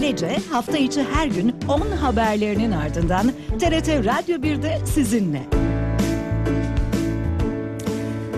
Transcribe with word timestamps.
Ailece 0.00 0.36
hafta 0.52 0.78
içi 0.78 1.02
her 1.02 1.26
gün 1.26 1.54
10 1.68 1.96
haberlerinin 1.96 2.72
ardından 2.72 3.26
TRT 3.58 3.88
Radyo 3.88 4.36
1'de 4.36 4.86
sizinle. 4.86 5.42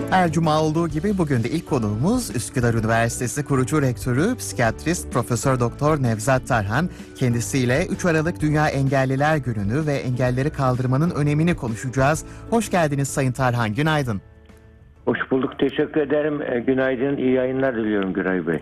Her 0.09 0.31
cuma 0.31 0.61
olduğu 0.61 0.87
gibi 0.87 1.17
bugün 1.17 1.43
de 1.43 1.49
ilk 1.49 1.69
konuğumuz 1.69 2.35
Üsküdar 2.35 2.73
Üniversitesi 2.73 3.45
kurucu 3.45 3.81
rektörü, 3.81 4.35
psikiyatrist 4.37 5.13
Profesör 5.13 5.59
Doktor 5.59 6.03
Nevzat 6.03 6.47
Tarhan. 6.47 6.89
Kendisiyle 7.15 7.85
3 7.85 8.05
Aralık 8.05 8.41
Dünya 8.41 8.67
Engelliler 8.67 9.37
Günü'nü 9.37 9.87
ve 9.87 9.93
engelleri 9.93 10.49
kaldırmanın 10.49 11.11
önemini 11.11 11.55
konuşacağız. 11.55 12.25
Hoş 12.49 12.71
geldiniz 12.71 13.07
Sayın 13.07 13.31
Tarhan, 13.31 13.73
günaydın. 13.73 14.21
Hoş 15.05 15.19
bulduk, 15.31 15.59
teşekkür 15.59 16.01
ederim. 16.01 16.41
E, 16.41 16.59
günaydın, 16.59 17.17
iyi 17.17 17.33
yayınlar 17.33 17.75
diliyorum 17.75 18.13
Güray 18.13 18.47
Bey. 18.47 18.59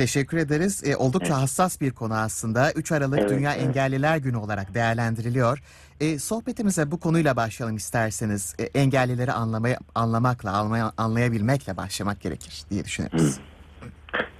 Teşekkür 0.00 0.36
ederiz. 0.36 0.82
E, 0.86 0.96
oldukça 0.96 1.32
Evet. 1.32 1.42
hassas 1.42 1.80
bir 1.80 1.90
konu 1.90 2.14
aslında. 2.14 2.72
3 2.72 2.92
Aralık 2.92 3.18
Evet, 3.18 3.30
Dünya 3.30 3.54
evet. 3.54 3.66
Engelliler 3.66 4.16
Günü 4.16 4.36
olarak 4.36 4.74
değerlendiriliyor. 4.74 5.58
E, 6.00 6.18
sohbetimize 6.18 6.90
bu 6.90 7.00
konuyla 7.00 7.36
başlayalım 7.36 7.76
isterseniz. 7.76 8.56
E, 8.58 8.62
engellileri 8.62 9.32
anlamaya, 9.32 9.78
anlamakla, 9.94 10.52
anlaya, 10.52 10.92
anlayabilmekle 10.96 11.76
başlamak 11.76 12.20
gerekir 12.20 12.62
diye 12.70 12.84
düşünüyoruz. 12.84 13.40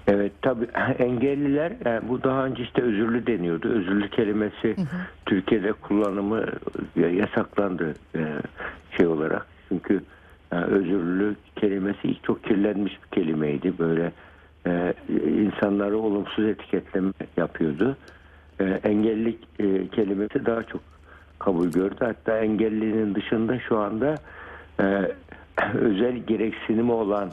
Evet, 0.07 0.33
tabii 0.43 0.65
engelliler, 0.99 1.71
e, 1.71 2.09
bu 2.09 2.23
daha 2.23 2.45
önce 2.45 2.63
işte 2.63 2.83
özürlü 2.83 3.27
deniyordu. 3.27 3.69
Özürlü 3.69 4.11
kelimesi 4.11 4.77
Türkiye'de 5.27 5.73
kullanımı 5.73 6.45
e, 6.97 7.07
yasaklandı 7.07 7.95
e, 8.15 8.21
şey 8.97 9.07
olarak. 9.07 9.47
Çünkü 9.69 10.05
özürlü 10.51 11.37
kelimesi 11.57 12.23
çok 12.23 12.45
kirlenmiş 12.45 12.93
bir 12.93 13.21
kelimeydi. 13.21 13.79
Böyle 13.79 14.13
e, 14.67 14.95
insanları 15.27 15.99
olumsuz 15.99 16.45
etiketleme 16.45 17.13
yapıyordu. 17.37 17.97
E, 18.61 18.65
engelli 18.65 19.39
e, 19.59 19.89
kelimesi 19.89 20.47
daha 20.47 20.63
çok 20.63 20.81
kabul 21.39 21.69
gördü. 21.69 21.97
Hatta 21.99 22.39
engellinin 22.39 23.15
dışında 23.15 23.59
şu 23.59 23.79
anda 23.79 24.15
e, 24.81 24.85
özel 25.75 26.17
gereksinimi 26.17 26.93
olan 26.93 27.31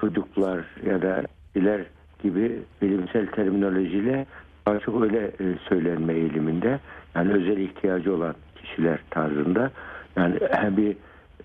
çocuklar 0.00 0.64
ya 0.86 1.02
da 1.02 1.22
iler 1.54 1.80
gibi 2.22 2.58
bilimsel 2.82 3.26
terminolojiyle 3.26 4.26
daha 4.66 4.78
çok 4.78 5.02
öyle 5.02 5.26
e, 5.26 5.44
söylenme 5.68 6.14
eğiliminde. 6.14 6.80
Yani 7.14 7.32
özel 7.32 7.56
ihtiyacı 7.58 8.14
olan 8.14 8.34
kişiler 8.56 8.98
tarzında. 9.10 9.70
Yani 10.16 10.34
bir 10.76 10.96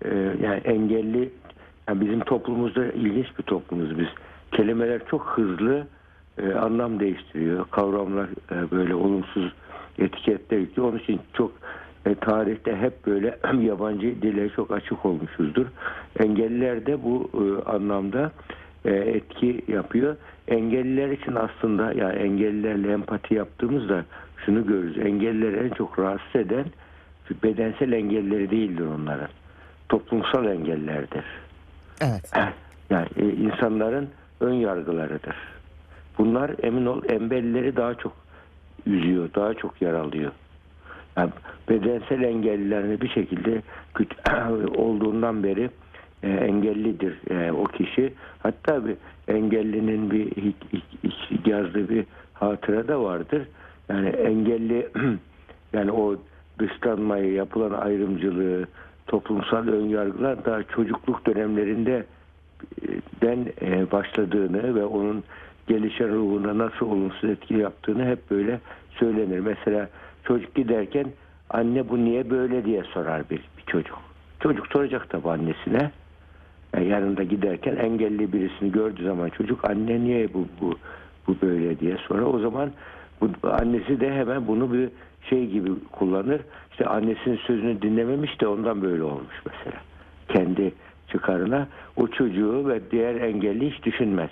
e, 0.05 0.15
yani 0.43 0.61
engelli 0.63 1.29
yani 1.87 2.01
bizim 2.01 2.19
toplumumuzda 2.19 2.85
ilginç 2.85 3.27
bir 3.39 3.43
toplumuz 3.43 3.99
biz. 3.99 4.07
Kelimeler 4.53 5.01
çok 5.09 5.25
hızlı 5.25 5.87
e, 6.37 6.53
anlam 6.53 6.99
değiştiriyor. 6.99 7.65
Kavramlar 7.71 8.27
e, 8.51 8.71
böyle 8.71 8.95
olumsuz 8.95 9.53
etiketler 9.99 10.57
yüklüyor. 10.57 10.89
Onun 10.89 10.99
için 10.99 11.19
çok 11.33 11.51
e, 12.05 12.15
tarihte 12.15 12.75
hep 12.75 13.05
böyle 13.05 13.39
yabancı 13.61 14.21
dile 14.21 14.49
çok 14.49 14.71
açık 14.71 15.05
olmuşuzdur. 15.05 15.65
Engelliler 16.19 16.85
de 16.85 17.03
bu 17.03 17.29
e, 17.33 17.69
anlamda 17.69 18.31
e, 18.85 18.91
etki 18.91 19.61
yapıyor. 19.67 20.15
Engelliler 20.47 21.09
için 21.09 21.35
aslında 21.35 21.93
yani 21.93 22.15
engellilerle 22.15 22.91
empati 22.91 23.33
yaptığımızda 23.33 24.05
şunu 24.45 24.67
görürüz. 24.67 24.97
Engellileri 24.97 25.67
en 25.67 25.69
çok 25.69 25.99
rahatsız 25.99 26.35
eden 26.35 26.65
bedensel 27.43 27.91
engelleri 27.91 28.51
değildir 28.51 28.85
onların. 28.85 29.27
Toplumsal 29.89 30.45
engellerdir. 30.45 31.25
Evet. 32.01 32.31
Yani 32.89 33.07
e, 33.17 33.25
insanların 33.25 34.09
ön 34.43 34.53
yargılarıdır. 34.53 35.35
Bunlar 36.17 36.51
emin 36.63 36.85
ol 36.85 37.01
engellileri 37.09 37.75
daha 37.75 37.95
çok 37.95 38.13
üzüyor, 38.85 39.29
daha 39.35 39.53
çok 39.53 39.81
yaralıyor. 39.81 40.31
Yani 41.17 41.29
bedensel 41.69 42.21
engellilerini 42.21 43.01
bir 43.01 43.09
şekilde 43.09 43.61
olduğundan 44.77 45.43
beri 45.43 45.69
e, 46.23 46.29
engellidir 46.29 47.31
e, 47.31 47.51
o 47.51 47.63
kişi. 47.63 48.13
Hatta 48.39 48.85
bir 48.85 48.95
engellinin 49.27 50.11
bir 50.11 50.53
yazdığı 51.45 51.89
bir 51.89 52.05
hatıra 52.33 52.87
da 52.87 53.03
vardır. 53.03 53.47
Yani 53.89 54.09
engelli 54.09 54.87
yani 55.73 55.91
o 55.91 56.15
dışlanmayı, 56.59 57.33
yapılan 57.33 57.71
ayrımcılığı, 57.71 58.67
toplumsal 59.07 59.67
önyargılar 59.67 60.45
daha 60.45 60.63
çocukluk 60.63 61.25
dönemlerinde 61.25 62.05
den 63.21 63.45
e, 63.61 63.91
başladığını 63.91 64.75
ve 64.75 64.85
onun 64.85 65.23
gelişen 65.67 66.09
ruhuna 66.09 66.57
nasıl 66.57 66.85
olumsuz 66.85 67.29
etki 67.29 67.53
yaptığını 67.53 68.05
hep 68.05 68.31
böyle 68.31 68.59
söylenir. 68.99 69.39
Mesela 69.39 69.89
çocuk 70.23 70.55
giderken 70.55 71.05
anne 71.49 71.89
bu 71.89 72.05
niye 72.05 72.29
böyle 72.29 72.65
diye 72.65 72.83
sorar 72.83 73.29
bir, 73.29 73.41
bir 73.57 73.63
çocuk. 73.67 73.99
Çocuk 74.39 74.67
soracak 74.67 75.09
tabii 75.09 75.29
annesine. 75.29 75.91
Yani 76.75 76.87
yanında 76.87 77.23
giderken 77.23 77.75
engelli 77.75 78.33
birisini 78.33 78.71
gördüğü 78.71 79.03
zaman 79.03 79.29
çocuk 79.29 79.65
anne 79.69 79.99
niye 79.99 80.33
bu 80.33 80.47
bu 80.61 80.75
bu 81.27 81.35
böyle 81.41 81.79
diye 81.79 81.97
sorar. 81.97 82.21
O 82.21 82.39
zaman 82.39 82.71
bu, 83.21 83.29
annesi 83.49 83.99
de 83.99 84.13
hemen 84.13 84.47
bunu 84.47 84.73
bir 84.73 84.89
şey 85.29 85.47
gibi 85.47 85.69
kullanır. 85.91 86.41
İşte 86.71 86.85
annesinin 86.85 87.37
sözünü 87.37 87.81
dinlememiş 87.81 88.41
de 88.41 88.47
ondan 88.47 88.81
böyle 88.81 89.03
olmuş 89.03 89.41
mesela. 89.45 89.81
Kendi 90.27 90.73
çıkarına 91.13 91.67
o 91.95 92.07
çocuğu 92.07 92.67
ve 92.67 92.91
diğer 92.91 93.15
engelli 93.15 93.71
hiç 93.71 93.83
düşünmez. 93.83 94.29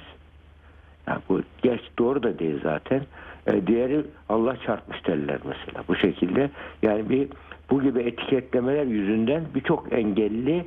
Yani 1.08 1.22
bu 1.30 1.42
geç 1.62 1.82
doğru 2.00 2.24
da 2.24 2.40
değil 2.40 2.60
zaten. 2.64 3.02
E, 3.48 3.68
diğeri 3.68 4.06
Allah 4.30 4.58
çarpmış 4.66 5.08
derler 5.08 5.40
mesela 5.46 5.84
bu 5.88 5.96
şekilde. 5.96 6.50
Yani 6.82 7.10
bir 7.10 7.28
bu 7.70 7.82
gibi 7.82 8.00
etiketlemeler 8.00 8.86
yüzünden 8.86 9.44
birçok 9.56 9.94
engelli 9.94 10.66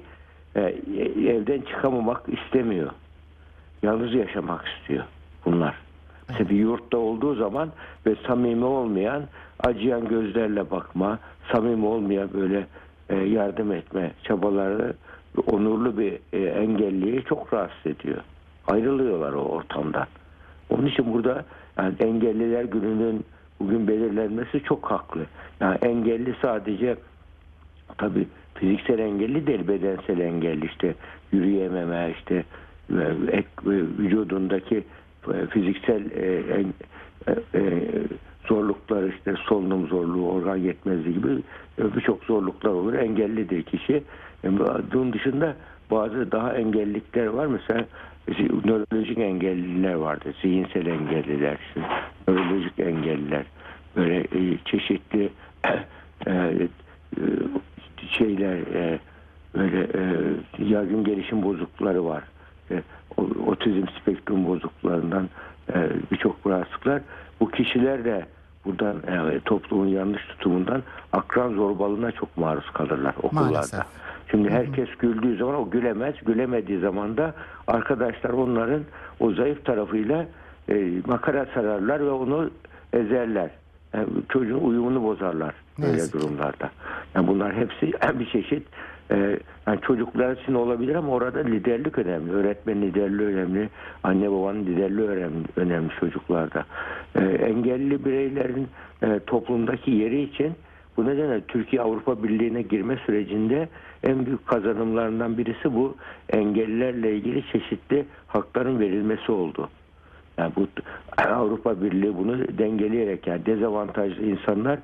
e, 0.57 0.61
evden 1.27 1.61
çıkamamak 1.61 2.23
istemiyor. 2.29 2.91
Yalnız 3.83 4.15
yaşamak 4.15 4.65
istiyor 4.69 5.05
bunlar. 5.45 5.75
Mesela 6.29 6.51
bir 6.51 6.57
yurtta 6.57 6.99
olduğu 6.99 7.35
zaman 7.35 7.69
ve 8.07 8.15
samimi 8.27 8.65
olmayan, 8.65 9.23
acıyan 9.61 10.09
gözlerle 10.09 10.71
bakma, 10.71 11.19
samimi 11.53 11.87
olmayan 11.87 12.29
böyle 12.35 12.67
yardım 13.11 13.73
etme 13.73 14.13
çabaları 14.23 14.95
onurlu 15.47 15.99
bir 15.99 16.19
e, 16.33 16.39
engelliyi 16.39 17.25
çok 17.25 17.53
rahatsız 17.53 17.87
ediyor. 17.87 18.23
Ayrılıyorlar 18.67 19.33
o 19.33 19.43
ortamdan. 19.43 20.07
Onun 20.71 20.87
için 20.87 21.13
burada 21.13 21.45
yani 21.79 21.95
engelliler 21.99 22.65
gününün 22.65 23.25
bugün 23.61 23.89
belirlenmesi 23.89 24.63
çok 24.63 24.91
haklı. 24.91 25.27
Yani 25.61 25.79
engelli 25.83 26.35
sadece 26.43 26.97
tabii 27.99 28.27
fiziksel 28.55 28.99
engelli 28.99 29.47
değil 29.47 29.69
bedensel 29.69 30.21
engelli 30.21 30.67
işte 30.67 30.95
yürüyememe 31.33 32.15
işte 32.19 32.45
e, 32.91 33.03
ek, 33.33 33.49
e, 33.67 33.71
vücudundaki 33.71 34.85
e, 35.35 35.47
fiziksel 35.47 36.11
e, 36.11 36.65
e, 37.27 37.59
e, 37.59 37.63
zorluklar 38.49 39.09
işte 39.09 39.35
solunum 39.49 39.87
zorluğu, 39.87 40.31
organ 40.31 40.57
yetmezliği 40.57 41.15
gibi 41.15 41.29
e, 41.29 41.43
birçok 41.79 42.25
zorluklar 42.25 42.71
olur. 42.71 42.95
Engellidir 42.95 43.63
kişi. 43.63 44.03
E, 44.45 44.59
Bunun 44.93 45.13
dışında 45.13 45.57
bazı 45.91 46.33
daha 46.33 46.53
engellilikler 46.55 47.27
var. 47.27 47.47
Mesela 47.47 47.85
nörolojik 48.65 49.19
engelliler 49.19 49.95
vardır. 49.95 50.37
Zihinsel 50.43 50.87
engelliler, 50.87 51.59
nörolojik 52.29 52.79
engelliler. 52.79 53.45
Böyle 53.97 54.19
e, 54.21 54.59
çeşitli 54.65 55.29
e, 56.27 56.69
şeyler 58.11 58.59
böyle 59.55 59.87
yaygın 60.59 61.05
gelişim 61.05 61.43
bozuklukları 61.43 62.05
var. 62.05 62.25
Otizm 63.47 63.87
spektrum 64.01 64.47
bozukluklarından 64.47 65.29
birçok 66.13 66.47
rahatsızlıklar. 66.47 67.03
Bu 67.41 67.51
kişiler 67.51 68.05
de 68.05 68.27
buradan 68.65 68.97
e, 68.97 69.41
toplumun 69.41 69.87
yanlış 69.87 70.27
tutumundan 70.27 70.83
akran 71.13 71.55
zorbalığına 71.55 72.13
çok 72.13 72.37
maruz 72.37 72.71
kalırlar 72.71 73.15
okullarda. 73.23 73.51
Maalesef. 73.51 73.81
Şimdi 74.31 74.51
herkes 74.51 74.89
güldüğü 74.99 75.37
zaman 75.37 75.55
o 75.55 75.71
gülemez. 75.71 76.15
Gülemediği 76.27 76.79
zaman 76.79 77.17
da 77.17 77.35
arkadaşlar 77.67 78.31
onların 78.31 78.81
o 79.21 79.33
zayıf 79.33 79.65
tarafıyla 79.65 80.27
e, 80.69 80.93
makara 81.07 81.47
sararlar 81.55 82.01
ve 82.01 82.11
onu 82.11 82.51
ezerler. 82.93 83.51
Yani 83.95 84.07
çocuğun 84.29 84.61
uyumunu 84.61 85.03
bozarlar 85.03 85.55
böyle 85.79 86.13
durumlarda. 86.13 86.71
Yani 87.15 87.27
bunlar 87.27 87.55
hepsi 87.55 87.87
bir 88.19 88.31
çeşit 88.31 88.67
e, 89.11 89.39
yani 89.67 89.81
çocuklar 89.81 90.37
için 90.37 90.55
olabilir 90.55 90.95
ama 90.95 91.13
orada 91.13 91.41
liderlik 91.41 91.99
önemli. 91.99 92.33
Öğretmen 92.33 92.83
liderliği 92.83 93.29
önemli. 93.29 93.69
Anne 94.03 94.31
babanın 94.33 94.67
liderliği 94.67 95.09
önemli, 95.09 95.45
önemli 95.57 95.91
çocuklarda. 96.01 96.65
E, 97.15 97.25
engelli 97.25 98.05
bireylerin 98.05 98.69
e, 99.03 99.21
toplumdaki 99.27 99.91
yeri 99.91 100.23
için 100.23 100.53
bu 100.97 101.07
nedenle 101.07 101.41
Türkiye 101.41 101.83
Avrupa 101.83 102.23
Birliği'ne 102.23 102.63
girme 102.63 102.97
sürecinde 103.07 103.69
en 104.03 104.27
büyük 104.27 104.47
kazanımlarından 104.47 105.39
birisi 105.39 105.75
bu 105.75 105.97
engellilerle 106.29 107.17
ilgili 107.17 107.45
çeşitli 107.53 108.05
hakların 108.27 108.81
verilmesi 108.81 109.33
oldu. 109.33 109.69
Yani 110.39 110.53
bu 110.57 110.67
Avrupa 111.23 111.83
Birliği 111.83 112.17
bunu 112.17 112.59
dengeleyerek 112.59 113.27
yani 113.27 113.47
dezavantajlı 113.47 114.23
insanlar 114.23 114.79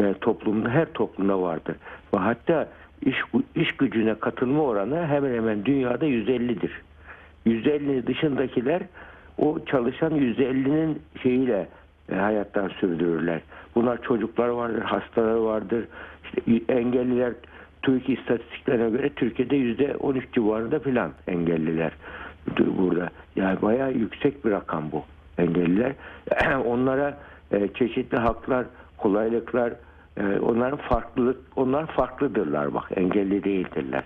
e, 0.00 0.14
toplumda 0.20 0.68
her 0.68 0.92
toplumda 0.92 1.42
vardır. 1.42 1.76
Ve 2.14 2.18
hatta 2.18 2.68
iş 3.04 3.16
iş 3.54 3.76
gücüne 3.76 4.14
katılma 4.14 4.62
oranı 4.62 5.06
hemen 5.06 5.34
hemen 5.34 5.64
dünyada 5.64 6.06
150'dir. 6.06 6.82
150 7.44 8.06
dışındakiler 8.06 8.82
o 9.38 9.64
çalışan 9.64 10.12
150'nin 10.12 11.02
şeyiyle 11.22 11.68
e, 12.12 12.14
hayattan 12.14 12.68
sürdürürler. 12.68 13.40
Bunlar 13.74 14.02
çocuklar 14.02 14.48
vardır, 14.48 14.82
hastalar 14.82 15.34
vardır. 15.34 15.84
İşte 16.24 16.72
engelliler 16.72 17.32
TÜİK 17.82 18.08
istatistiklerine 18.08 18.90
göre 18.90 19.08
Türkiye'de 19.08 19.56
yüzde 19.56 19.96
13 19.96 20.32
civarında 20.32 20.78
filan 20.78 21.10
engelliler 21.28 21.92
burada. 22.78 23.10
Yani 23.36 23.62
bayağı 23.62 23.92
yüksek 23.92 24.44
bir 24.44 24.50
rakam 24.50 24.92
bu 24.92 25.04
engelliler. 25.38 25.92
Onlara 26.66 27.18
e, 27.52 27.68
çeşitli 27.68 28.18
haklar, 28.18 28.66
kolaylıklar, 28.98 29.72
onların 30.20 30.78
farklılık, 30.78 31.36
onlar 31.56 31.86
farklıdırlar 31.86 32.74
bak 32.74 32.90
engelli 32.96 33.44
değildirler. 33.44 34.04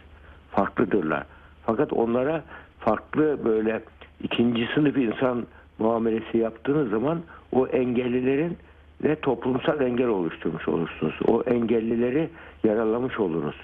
Farklıdırlar. 0.51 1.25
Fakat 1.67 1.93
onlara 1.93 2.43
farklı 2.79 3.45
böyle 3.45 3.83
ikinci 4.23 4.69
sınıf 4.75 4.99
insan 4.99 5.47
muamelesi 5.79 6.39
yaptığınız 6.39 6.91
zaman 6.91 7.21
o 7.53 7.67
engellilerin 7.67 8.57
ve 9.05 9.17
toplumsal 9.17 9.81
engel 9.81 10.09
oluşturmuş 10.09 10.69
olursunuz. 10.69 11.15
O 11.27 11.43
engellileri 11.43 12.29
yaralamış 12.65 13.21
oluruz. 13.21 13.57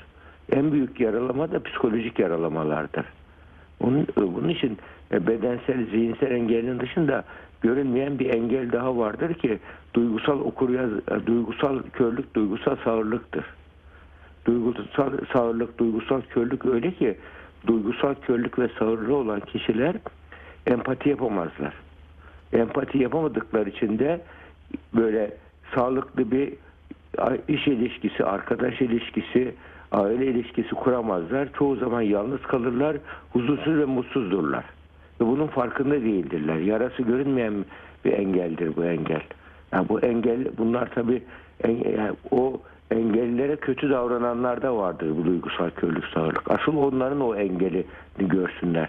En 0.53 0.73
büyük 0.73 1.01
yaralama 1.01 1.53
da 1.53 1.63
psikolojik 1.63 2.19
yaralamalardır. 2.19 3.07
Onun, 3.81 4.07
bunun 4.17 4.49
için 4.49 4.79
e, 5.13 5.27
bedensel, 5.27 5.87
zihinsel 5.91 6.31
engelin 6.31 6.81
dışında 6.81 7.25
görünmeyen 7.61 8.19
bir 8.19 8.35
engel 8.35 8.73
daha 8.73 8.97
vardır 8.97 9.35
ki 9.35 9.59
duygusal 9.95 10.41
okuryaz, 10.41 10.91
e, 10.91 11.27
duygusal 11.27 11.83
körlük, 11.93 12.35
duygusal 12.35 12.77
sağırlıktır. 12.85 13.45
Duygusal 14.47 15.11
sağırlık, 15.33 15.79
duygusal 15.79 16.21
körlük 16.21 16.67
öyle 16.67 16.91
ki 16.91 17.17
duygusal 17.67 18.15
körlük 18.15 18.59
ve 18.59 18.69
sağırlığı 18.79 19.17
olan 19.17 19.41
kişiler 19.41 19.97
empati 20.67 21.09
yapamazlar. 21.09 21.75
Empati 22.53 22.99
yapamadıkları 22.99 23.71
için 23.71 23.99
de 23.99 24.21
böyle 24.95 25.37
sağlıklı 25.75 26.31
bir 26.31 26.53
iş 27.49 27.67
ilişkisi, 27.67 28.25
arkadaş 28.25 28.81
ilişkisi, 28.81 29.55
aile 29.93 30.27
ilişkisi 30.27 30.71
kuramazlar. 30.71 31.49
Çoğu 31.59 31.77
zaman 31.77 32.03
yalnız 32.03 32.43
kalırlar, 32.43 32.97
huzursuz 33.33 33.79
ve 33.79 33.85
mutsuzdurlar. 33.85 34.65
Ve 35.21 35.27
bunun 35.27 35.47
farkında 35.47 35.95
değildirler. 35.95 36.57
Yarası 36.57 37.03
görünmeyen 37.03 37.65
bir 38.05 38.13
engeldir 38.13 38.77
bu 38.77 38.85
engel. 38.85 39.23
Yani 39.73 39.89
bu 39.89 40.01
engel, 40.01 40.47
bunlar 40.59 40.91
tabii 40.95 41.23
yani 41.69 42.11
o 42.31 42.61
engellilere 42.91 43.57
kötü 43.57 43.91
davrananlar 43.91 44.63
da 44.63 44.77
vardır 44.77 45.17
bu 45.17 45.25
duygusal 45.25 45.71
körlük 45.71 46.05
sağlık. 46.05 46.51
Asıl 46.51 46.77
onların 46.77 47.21
o 47.21 47.35
engeli 47.35 47.87
görsünler. 48.19 48.89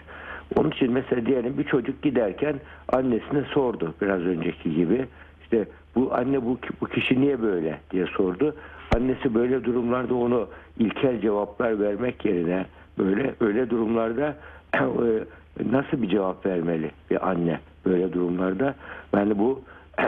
Onun 0.55 0.71
için 0.71 0.91
mesela 0.91 1.25
diyelim 1.25 1.57
bir 1.57 1.63
çocuk 1.63 2.01
giderken 2.01 2.55
annesine 2.87 3.43
sordu 3.53 3.93
biraz 4.01 4.21
önceki 4.21 4.75
gibi. 4.75 5.05
İşte 5.41 5.65
bu 5.95 6.13
anne 6.15 6.45
bu, 6.45 6.57
bu 6.81 6.85
kişi 6.85 7.21
niye 7.21 7.41
böyle 7.41 7.79
diye 7.91 8.05
sordu. 8.05 8.55
Annesi 8.95 9.35
böyle 9.35 9.63
durumlarda 9.63 10.15
onu 10.15 10.47
ilkel 10.79 11.21
cevaplar 11.21 11.79
vermek 11.79 12.25
yerine 12.25 12.65
böyle 12.97 13.35
öyle 13.39 13.69
durumlarda 13.69 14.27
e, 14.27 14.35
nasıl 15.65 16.01
bir 16.01 16.09
cevap 16.09 16.45
vermeli 16.45 16.91
bir 17.11 17.29
anne 17.29 17.59
böyle 17.85 18.13
durumlarda? 18.13 18.75
Yani 19.13 19.39
bu 19.39 19.61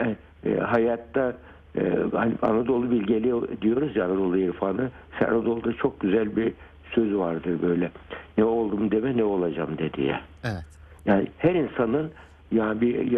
e, 0.44 0.56
hayatta 0.56 1.36
e, 1.76 1.96
hani 2.12 2.32
Anadolu 2.42 2.90
bilgeliği 2.90 3.34
diyoruz 3.62 3.96
ya 3.96 4.04
Anadolu 4.04 4.38
irfanı. 4.38 4.90
Anadolu'da 5.20 5.72
çok 5.72 6.00
güzel 6.00 6.36
bir 6.36 6.52
söz 6.94 7.14
vardır 7.14 7.62
böyle. 7.62 7.90
Ne 8.38 8.44
oldum 8.44 8.90
deme 8.90 9.16
ne 9.16 9.24
olacağım 9.24 9.78
de 9.78 9.92
diye. 9.92 10.20
Evet. 10.44 10.64
Yani 11.06 11.26
her 11.38 11.54
insanın 11.54 12.10
yani 12.52 12.80
bir, 12.80 13.12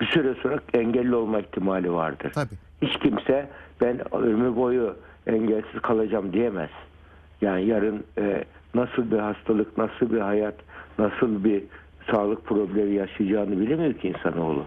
bir 0.00 0.06
süre 0.06 0.34
sonra 0.42 0.58
engelli 0.74 1.14
olma 1.14 1.40
ihtimali 1.40 1.92
vardır. 1.92 2.32
Tabii. 2.34 2.54
Hiç 2.82 2.98
kimse 2.98 3.48
ben 3.80 4.14
ömür 4.14 4.56
boyu 4.56 4.96
engelsiz 5.26 5.80
kalacağım 5.82 6.32
diyemez. 6.32 6.70
Yani 7.40 7.66
yarın 7.66 8.04
e, 8.18 8.44
nasıl 8.74 9.10
bir 9.10 9.18
hastalık, 9.18 9.78
nasıl 9.78 10.12
bir 10.12 10.20
hayat, 10.20 10.54
nasıl 10.98 11.44
bir 11.44 11.62
sağlık 12.10 12.44
problemi 12.44 12.94
yaşayacağını 12.94 13.60
bilemiyor 13.60 13.94
ki 13.94 14.08
insanoğlu. 14.08 14.64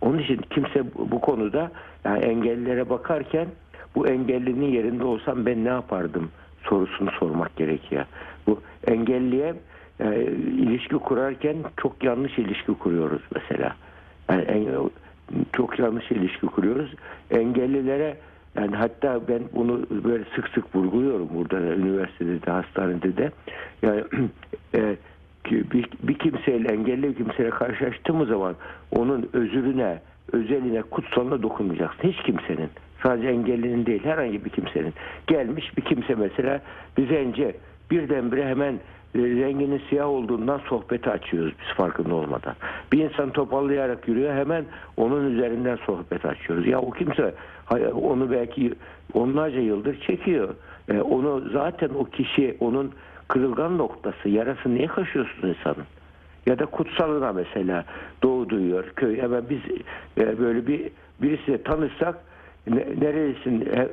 Onun 0.00 0.18
için 0.18 0.40
kimse 0.50 0.84
bu 0.94 1.20
konuda 1.20 1.70
yani 2.04 2.24
engellilere 2.24 2.90
bakarken 2.90 3.46
bu 3.94 4.08
engellinin 4.08 4.72
yerinde 4.72 5.04
olsam 5.04 5.46
ben 5.46 5.64
ne 5.64 5.68
yapardım 5.68 6.30
sorusunu 6.62 7.10
sormak 7.10 7.56
gerekiyor. 7.56 8.04
Bu 8.46 8.60
engelliye 8.86 9.54
e, 10.00 10.22
ilişki 10.32 10.94
kurarken 10.94 11.56
çok 11.76 12.04
yanlış 12.04 12.38
ilişki 12.38 12.74
kuruyoruz 12.74 13.22
mesela. 13.34 13.74
Yani 14.30 14.42
en, 14.42 14.66
çok 15.52 15.78
yanlış 15.78 16.10
ilişki 16.10 16.46
kuruyoruz. 16.46 16.94
Engellilere 17.30 18.16
yani 18.56 18.76
hatta 18.76 19.28
ben 19.28 19.42
bunu 19.54 19.86
böyle 20.04 20.24
sık 20.34 20.48
sık 20.48 20.74
vurguluyorum 20.74 21.28
burada 21.34 21.62
da, 21.62 21.74
üniversitede 21.74 22.42
de 22.42 22.50
hastanede 22.50 23.16
de. 23.16 23.30
Yani 23.82 24.04
e, 24.74 24.96
bir, 25.50 25.88
bir 26.02 26.18
kimseyle 26.18 26.68
engelli 26.72 27.02
bir 27.02 27.14
kimseyle 27.14 27.50
karşılaştığımız 27.50 28.28
zaman 28.28 28.54
onun 28.92 29.30
özürüne, 29.32 30.00
özeline, 30.32 30.82
kutsalına 30.82 31.42
dokunmayacaksın. 31.42 32.08
Hiç 32.08 32.22
kimsenin. 32.22 32.70
Sadece 33.02 33.28
engellinin 33.28 33.86
değil 33.86 34.04
herhangi 34.04 34.44
bir 34.44 34.50
kimsenin. 34.50 34.94
Gelmiş 35.26 35.76
bir 35.76 35.82
kimse 35.82 36.14
mesela 36.14 36.60
bir 36.96 37.08
zenci 37.08 37.56
birdenbire 37.90 38.46
hemen 38.48 38.74
e, 39.14 39.18
renginin 39.18 39.82
siyah 39.88 40.08
olduğundan 40.08 40.60
sohbeti 40.68 41.10
açıyoruz 41.10 41.52
biz 41.60 41.76
farkında 41.76 42.14
olmadan. 42.14 42.54
Bir 42.92 43.04
insan 43.04 43.30
topallayarak 43.30 44.08
yürüyor 44.08 44.34
hemen 44.34 44.64
onun 44.96 45.30
üzerinden 45.30 45.76
sohbet 45.86 46.24
açıyoruz. 46.24 46.66
Ya 46.66 46.80
o 46.80 46.90
kimse 46.90 47.34
onu 47.92 48.30
belki 48.30 48.74
onlarca 49.14 49.60
yıldır 49.60 50.00
çekiyor. 50.00 50.54
E, 50.88 51.00
onu 51.00 51.50
zaten 51.52 51.88
o 51.88 52.04
kişi 52.04 52.56
onun 52.60 52.92
kırılgan 53.28 53.78
noktası, 53.78 54.28
yarası 54.28 54.74
niye 54.74 54.86
kaşıyorsun 54.86 55.48
insanın? 55.48 55.84
Ya 56.46 56.58
da 56.58 56.66
kutsalına 56.66 57.32
mesela 57.32 57.84
doğu 58.22 58.48
duyuyor 58.48 58.84
köy. 58.96 59.20
Hemen 59.20 59.42
biz 59.50 59.60
e, 60.18 60.38
böyle 60.38 60.66
bir 60.66 60.90
birisiyle 61.22 61.62
tanışsak 61.62 62.14
nerelisin 62.66 63.68
e, 63.76 63.88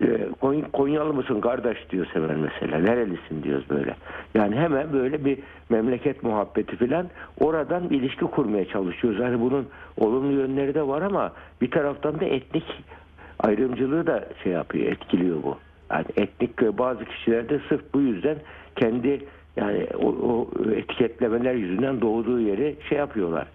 e, 0.00 0.28
Konyalı 0.72 1.14
mısın 1.14 1.40
kardeş 1.40 1.90
diyor 1.90 2.06
hemen 2.12 2.38
mesela. 2.38 2.78
Nerelisin 2.78 3.42
diyoruz 3.42 3.64
böyle. 3.70 3.94
Yani 4.34 4.56
hemen 4.56 4.92
böyle 4.92 5.24
bir 5.24 5.38
memleket 5.70 6.22
muhabbeti 6.22 6.76
filan 6.76 7.06
oradan 7.40 7.90
bir 7.90 8.00
ilişki 8.00 8.24
kurmaya 8.24 8.68
çalışıyoruz. 8.68 9.20
Yani 9.20 9.40
bunun 9.40 9.68
olumlu 9.96 10.32
yönleri 10.32 10.74
de 10.74 10.82
var 10.88 11.02
ama 11.02 11.32
bir 11.60 11.70
taraftan 11.70 12.20
da 12.20 12.24
etnik 12.24 12.64
ayrımcılığı 13.38 14.06
da 14.06 14.28
şey 14.42 14.52
yapıyor, 14.52 14.92
etkiliyor 14.92 15.42
bu. 15.42 15.58
Yani 15.90 16.04
etnik 16.16 16.78
bazı 16.78 17.04
kişilerde 17.04 17.60
sırf 17.68 17.94
bu 17.94 18.00
yüzden 18.00 18.36
kendi 18.76 19.20
yani 19.56 19.86
o, 19.94 20.08
o 20.08 20.48
etiketlemeler 20.72 21.54
yüzünden 21.54 22.00
doğduğu 22.00 22.40
yeri 22.40 22.76
şey 22.88 22.98
yapıyorlar. 22.98 23.46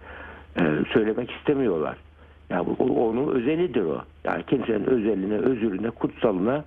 E, 0.60 0.62
söylemek 0.92 1.30
istemiyorlar. 1.30 1.96
Yani 2.50 2.66
bu, 2.78 3.08
onun 3.08 3.34
özelidir 3.34 3.82
o. 3.82 4.02
Yani 4.24 4.42
kimsenin 4.46 4.84
özeline, 4.84 5.34
özürüne, 5.34 5.90
kutsalına 5.90 6.64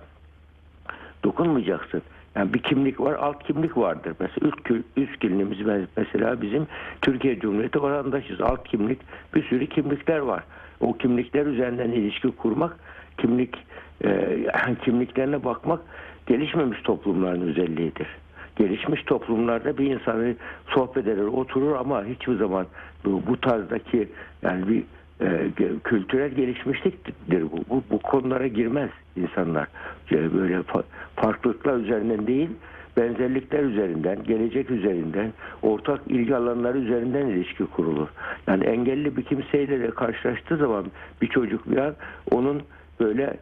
dokunmayacaksın. 1.24 2.02
Yani 2.36 2.54
bir 2.54 2.58
kimlik 2.58 3.00
var, 3.00 3.14
alt 3.14 3.42
kimlik 3.42 3.76
vardır. 3.76 4.12
Mesela 4.20 4.48
üst, 4.48 4.84
üst 4.96 5.18
kimliğimiz 5.18 5.86
mesela 5.96 6.42
bizim 6.42 6.66
Türkiye 7.02 7.38
Cumhuriyeti 7.38 7.82
vatandaşız. 7.82 8.40
Alt 8.40 8.64
kimlik, 8.64 8.98
bir 9.34 9.42
sürü 9.42 9.66
kimlikler 9.66 10.18
var. 10.18 10.44
O 10.80 10.92
kimlikler 10.92 11.46
üzerinden 11.46 11.90
ilişki 11.90 12.30
kurmak, 12.30 12.76
kimlik 13.18 13.56
e, 14.04 14.46
kimliklerine 14.84 15.44
bakmak 15.44 15.80
gelişmemiş 16.26 16.82
toplumların 16.82 17.40
özelliğidir. 17.40 18.06
Gelişmiş 18.56 19.02
toplumlarda 19.02 19.78
bir 19.78 19.90
insanı 19.90 20.34
sohbet 20.68 21.06
eder, 21.06 21.22
oturur 21.22 21.76
ama 21.76 22.04
hiçbir 22.04 22.36
zaman 22.36 22.66
bu, 23.04 23.22
bu 23.26 23.40
tarzdaki 23.40 24.08
yani 24.42 24.68
bir 24.68 24.84
kültürel 25.84 26.30
gelişmişliktir 26.30 27.42
bu. 27.42 27.56
bu. 27.70 27.82
Bu 27.90 27.98
konulara 27.98 28.46
girmez 28.46 28.90
insanlar. 29.16 29.68
E, 30.12 30.34
böyle 30.34 30.54
fa- 30.54 30.84
farklılıklar 31.16 31.76
üzerinden 31.76 32.26
değil, 32.26 32.50
benzerlikler 32.96 33.62
üzerinden, 33.62 34.22
gelecek 34.22 34.70
üzerinden, 34.70 35.32
ortak 35.62 36.00
ilgi 36.08 36.36
alanları 36.36 36.78
üzerinden 36.78 37.26
ilişki 37.26 37.64
kurulur. 37.64 38.08
Yani 38.46 38.64
engelli 38.64 39.16
bir 39.16 39.22
kimseyle 39.22 39.80
de 39.80 39.90
karşılaştığı 39.90 40.56
zaman 40.56 40.84
bir 41.22 41.26
çocuk 41.26 41.70
bir 41.70 41.76
an 41.76 41.94
onun 42.30 42.62
böyle 43.00 43.36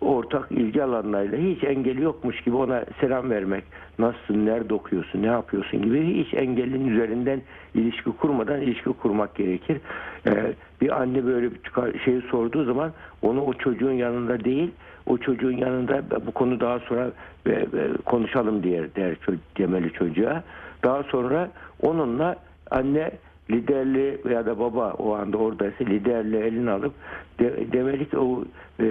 ortak 0.00 0.52
ilgi 0.52 0.82
alanlarıyla 0.82 1.38
hiç 1.38 1.64
engeli 1.64 2.02
yokmuş 2.02 2.40
gibi 2.40 2.56
ona 2.56 2.84
selam 3.00 3.30
vermek, 3.30 3.64
nasılsın, 3.98 4.46
nerede 4.46 4.74
okuyorsun, 4.74 5.22
ne 5.22 5.26
yapıyorsun 5.26 5.82
gibi 5.82 6.24
hiç 6.24 6.34
engelin 6.34 6.88
üzerinden 6.88 7.42
ilişki 7.74 8.10
kurmadan 8.10 8.60
ilişki 8.60 8.90
kurmak 8.90 9.34
gerekir. 9.34 9.80
Ee, 10.26 10.54
bir 10.84 11.02
anne 11.02 11.26
böyle 11.26 11.50
bir 11.50 11.98
şeyi 12.04 12.20
sorduğu 12.20 12.64
zaman 12.64 12.92
onu 13.22 13.44
o 13.44 13.54
çocuğun 13.54 13.92
yanında 13.92 14.44
değil, 14.44 14.70
o 15.06 15.18
çocuğun 15.18 15.56
yanında 15.56 16.02
bu 16.26 16.32
konu 16.32 16.60
daha 16.60 16.78
sonra 16.78 17.10
e, 17.46 17.50
e, 17.50 17.66
konuşalım 18.04 18.62
diye 18.62 18.94
der 18.96 19.16
demeli 19.58 19.92
çocuğa. 19.92 20.42
Daha 20.84 21.02
sonra 21.02 21.50
onunla 21.82 22.36
anne 22.70 23.10
liderliği 23.50 24.18
veya 24.24 24.46
da 24.46 24.58
baba 24.58 24.92
o 24.92 25.14
anda 25.14 25.36
oradaysa 25.36 25.84
liderliği 25.84 26.42
elini 26.42 26.70
alıp 26.70 26.92
de, 27.40 27.72
demeli 27.72 28.18
o 28.18 28.44
e, 28.80 28.86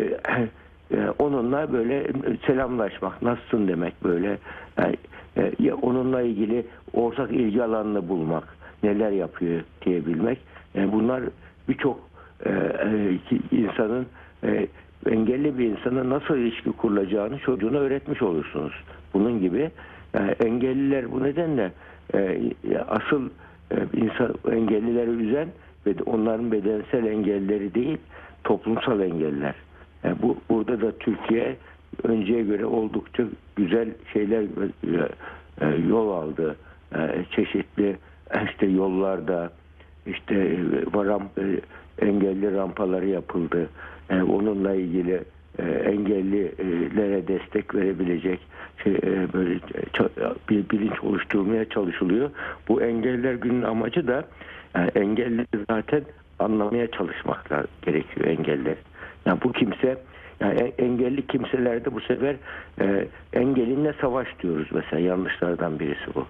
e, 0.91 1.09
onunla 1.19 1.73
böyle 1.73 2.07
selamlaşmak 2.47 3.21
nasılsın 3.21 3.67
demek 3.67 4.03
böyle 4.03 4.38
yani, 4.77 4.95
e, 5.38 5.73
onunla 5.73 6.21
ilgili 6.21 6.65
ortak 6.93 7.31
ilgi 7.31 7.63
alanını 7.63 8.09
bulmak 8.09 8.43
neler 8.83 9.12
yapıyor 9.12 9.62
diyebilmek 9.85 10.39
yani 10.73 10.91
bunlar 10.91 11.23
birçok 11.70 12.00
e, 12.46 12.50
e, 12.50 13.17
insanın 13.51 14.05
e, 14.43 14.67
engelli 15.10 15.58
bir 15.58 15.65
insana 15.65 16.10
nasıl 16.10 16.38
ilişki 16.38 16.72
kurulacağını 16.72 17.39
çocuğuna 17.39 17.77
öğretmiş 17.77 18.22
olursunuz. 18.22 18.74
Bunun 19.13 19.39
gibi 19.39 19.72
yani 20.13 20.32
engelliler 20.32 21.12
bu 21.12 21.24
nedenle 21.24 21.72
e, 22.13 22.51
asıl 22.88 23.29
e, 23.72 23.75
insan 23.93 24.36
engellileri 24.51 25.10
üzen 25.10 25.48
ve 25.86 25.96
onların 26.05 26.51
bedensel 26.51 27.05
engelleri 27.05 27.74
değil 27.74 27.98
toplumsal 28.43 29.01
engeller. 29.01 29.55
Yani 30.03 30.17
bu 30.22 30.38
burada 30.50 30.82
da 30.82 30.98
Türkiye 30.98 31.58
önceye 32.03 32.43
göre 32.43 32.65
oldukça 32.65 33.24
güzel 33.55 33.89
şeyler 34.13 34.41
e, 34.41 35.10
e, 35.62 35.75
yol 35.89 36.10
aldı. 36.10 36.55
E, 36.96 37.25
çeşitli 37.32 37.98
işte 38.46 38.65
yollarda 38.65 39.51
işte 40.05 40.57
ramp, 40.95 41.31
engelli 42.01 42.53
rampaları 42.55 43.07
yapıldı. 43.07 43.69
Yani 44.10 44.24
onunla 44.24 44.75
ilgili 44.75 45.24
engellilere 45.86 47.27
destek 47.27 47.75
verebilecek 47.75 48.39
şey, 48.83 49.01
böyle 49.33 49.60
bir 50.50 50.69
bilinç 50.69 51.03
oluşturmaya 51.03 51.69
çalışılıyor. 51.69 52.29
Bu 52.67 52.81
engelliler 52.81 53.33
günün 53.33 53.62
amacı 53.62 54.07
da 54.07 54.24
yani 54.75 54.91
engelli 54.95 55.45
zaten 55.69 56.01
anlamaya 56.39 56.91
çalışmakla 56.91 57.65
gerekiyor 57.81 58.27
engeller. 58.27 58.75
Yani 59.25 59.39
bu 59.43 59.51
kimse 59.51 59.98
yani 60.39 60.74
engelli 60.77 61.27
kimselerde 61.27 61.93
bu 61.93 62.01
sefer 62.01 62.36
e, 62.81 63.07
engelinle 63.33 63.93
savaş 64.01 64.27
diyoruz 64.43 64.67
mesela 64.72 65.00
yanlışlardan 65.00 65.79
birisi 65.79 66.15
bu. 66.15 66.25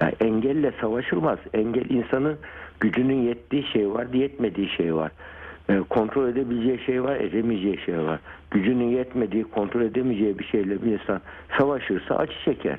Yani 0.00 0.14
engelle 0.20 0.72
savaşılmaz. 0.80 1.38
Engel 1.54 1.90
insanın 1.90 2.38
gücünün 2.80 3.22
yettiği 3.22 3.66
şey 3.72 3.90
var, 3.90 4.06
yetmediği 4.12 4.68
şey 4.68 4.94
var. 4.94 5.12
E, 5.68 5.78
kontrol 5.78 6.28
edebileceği 6.28 6.78
şey 6.78 7.04
var, 7.04 7.16
edemeyeceği 7.16 7.78
şey 7.78 7.98
var. 7.98 8.20
Gücünün 8.50 8.88
yetmediği, 8.88 9.44
kontrol 9.44 9.80
edemeyeceği 9.80 10.38
bir 10.38 10.44
şeyle 10.44 10.82
bir 10.82 10.92
insan 10.92 11.20
savaşırsa 11.58 12.16
acı 12.16 12.34
çeker. 12.44 12.78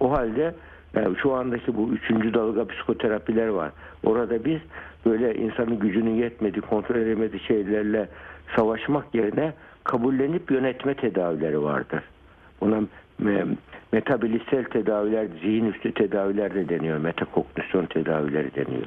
O 0.00 0.12
halde 0.12 0.54
yani 0.94 1.16
şu 1.22 1.32
andaki 1.32 1.76
bu 1.76 1.92
üçüncü 1.92 2.34
dalga 2.34 2.66
psikoterapiler 2.66 3.48
var. 3.48 3.72
Orada 4.04 4.44
biz 4.44 4.58
böyle 5.06 5.34
insanın 5.34 5.78
gücünün 5.78 6.14
yetmediği, 6.14 6.62
kontrol 6.62 6.96
edemediği 6.96 7.42
şeylerle 7.42 8.08
savaşmak 8.56 9.14
yerine 9.14 9.52
kabullenip 9.84 10.50
yönetme 10.50 10.94
tedavileri 10.94 11.62
vardır. 11.62 12.02
Buna 12.60 12.80
metabilisel 13.92 14.64
tedaviler, 14.64 15.26
zihin 15.42 15.72
üstü 15.72 15.94
tedaviler 15.94 16.54
de 16.54 16.68
deniyor. 16.68 16.98
Metakognisyon 16.98 17.86
tedavileri 17.86 18.54
deniyor. 18.54 18.86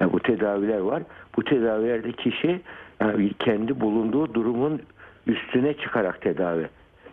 Yani 0.00 0.12
bu 0.12 0.20
tedaviler 0.20 0.78
var. 0.78 1.02
Bu 1.36 1.44
tedavilerde 1.44 2.12
kişi 2.12 2.60
yani 3.00 3.30
kendi 3.38 3.80
bulunduğu 3.80 4.34
durumun 4.34 4.82
üstüne 5.26 5.74
çıkarak 5.74 6.20
tedavi 6.20 6.66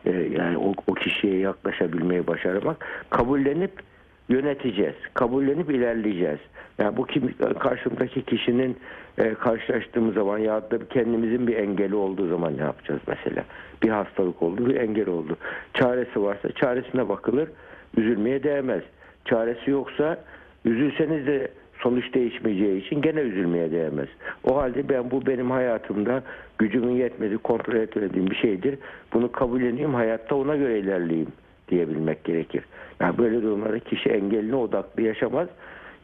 e, 0.05 0.11
yani 0.11 0.57
o, 0.57 0.73
o 0.87 0.93
kişiye 0.93 1.37
yaklaşabilmeyi 1.37 2.27
başarmak 2.27 2.85
kabullenip 3.09 3.71
yöneteceğiz. 4.29 4.95
Kabullenip 5.13 5.71
ilerleyeceğiz. 5.71 6.39
Yani 6.77 6.97
bu 6.97 7.05
kim, 7.05 7.33
karşımdaki 7.59 8.21
kişinin 8.21 8.77
e, 9.17 9.33
karşılaştığımız 9.33 10.13
zaman 10.13 10.37
ya 10.37 10.71
da 10.71 10.87
kendimizin 10.89 11.47
bir 11.47 11.55
engeli 11.55 11.95
olduğu 11.95 12.27
zaman 12.27 12.57
ne 12.57 12.61
yapacağız 12.61 13.01
mesela? 13.07 13.43
Bir 13.83 13.89
hastalık 13.89 14.41
oldu, 14.41 14.65
bir 14.69 14.75
engel 14.75 15.09
oldu. 15.09 15.37
Çaresi 15.73 16.23
varsa 16.23 16.51
çaresine 16.51 17.09
bakılır. 17.09 17.49
Üzülmeye 17.97 18.43
değmez. 18.43 18.81
Çaresi 19.25 19.71
yoksa 19.71 20.17
üzülseniz 20.65 21.27
de 21.27 21.51
sonuç 21.79 22.13
değişmeyeceği 22.13 22.85
için 22.85 23.01
gene 23.01 23.19
üzülmeye 23.19 23.71
değmez. 23.71 24.07
O 24.43 24.57
halde 24.57 24.89
ben 24.89 25.11
bu 25.11 25.25
benim 25.25 25.51
hayatımda 25.51 26.23
gücümün 26.57 26.91
yetmediği, 26.91 27.37
kontrol 27.37 27.75
etmediğim 27.75 28.29
bir 28.29 28.35
şeydir. 28.35 28.79
Bunu 29.13 29.31
kabulleneyim, 29.31 29.93
hayatta 29.93 30.35
ona 30.35 30.55
göre 30.55 30.79
ilerleyeyim 30.79 31.31
diyebilmek 31.69 32.23
gerekir. 32.23 32.63
Yani 32.99 33.17
böyle 33.17 33.41
durumlarda 33.41 33.79
kişi 33.79 34.09
engeline 34.09 34.55
odaklı 34.55 35.01
yaşamaz, 35.01 35.47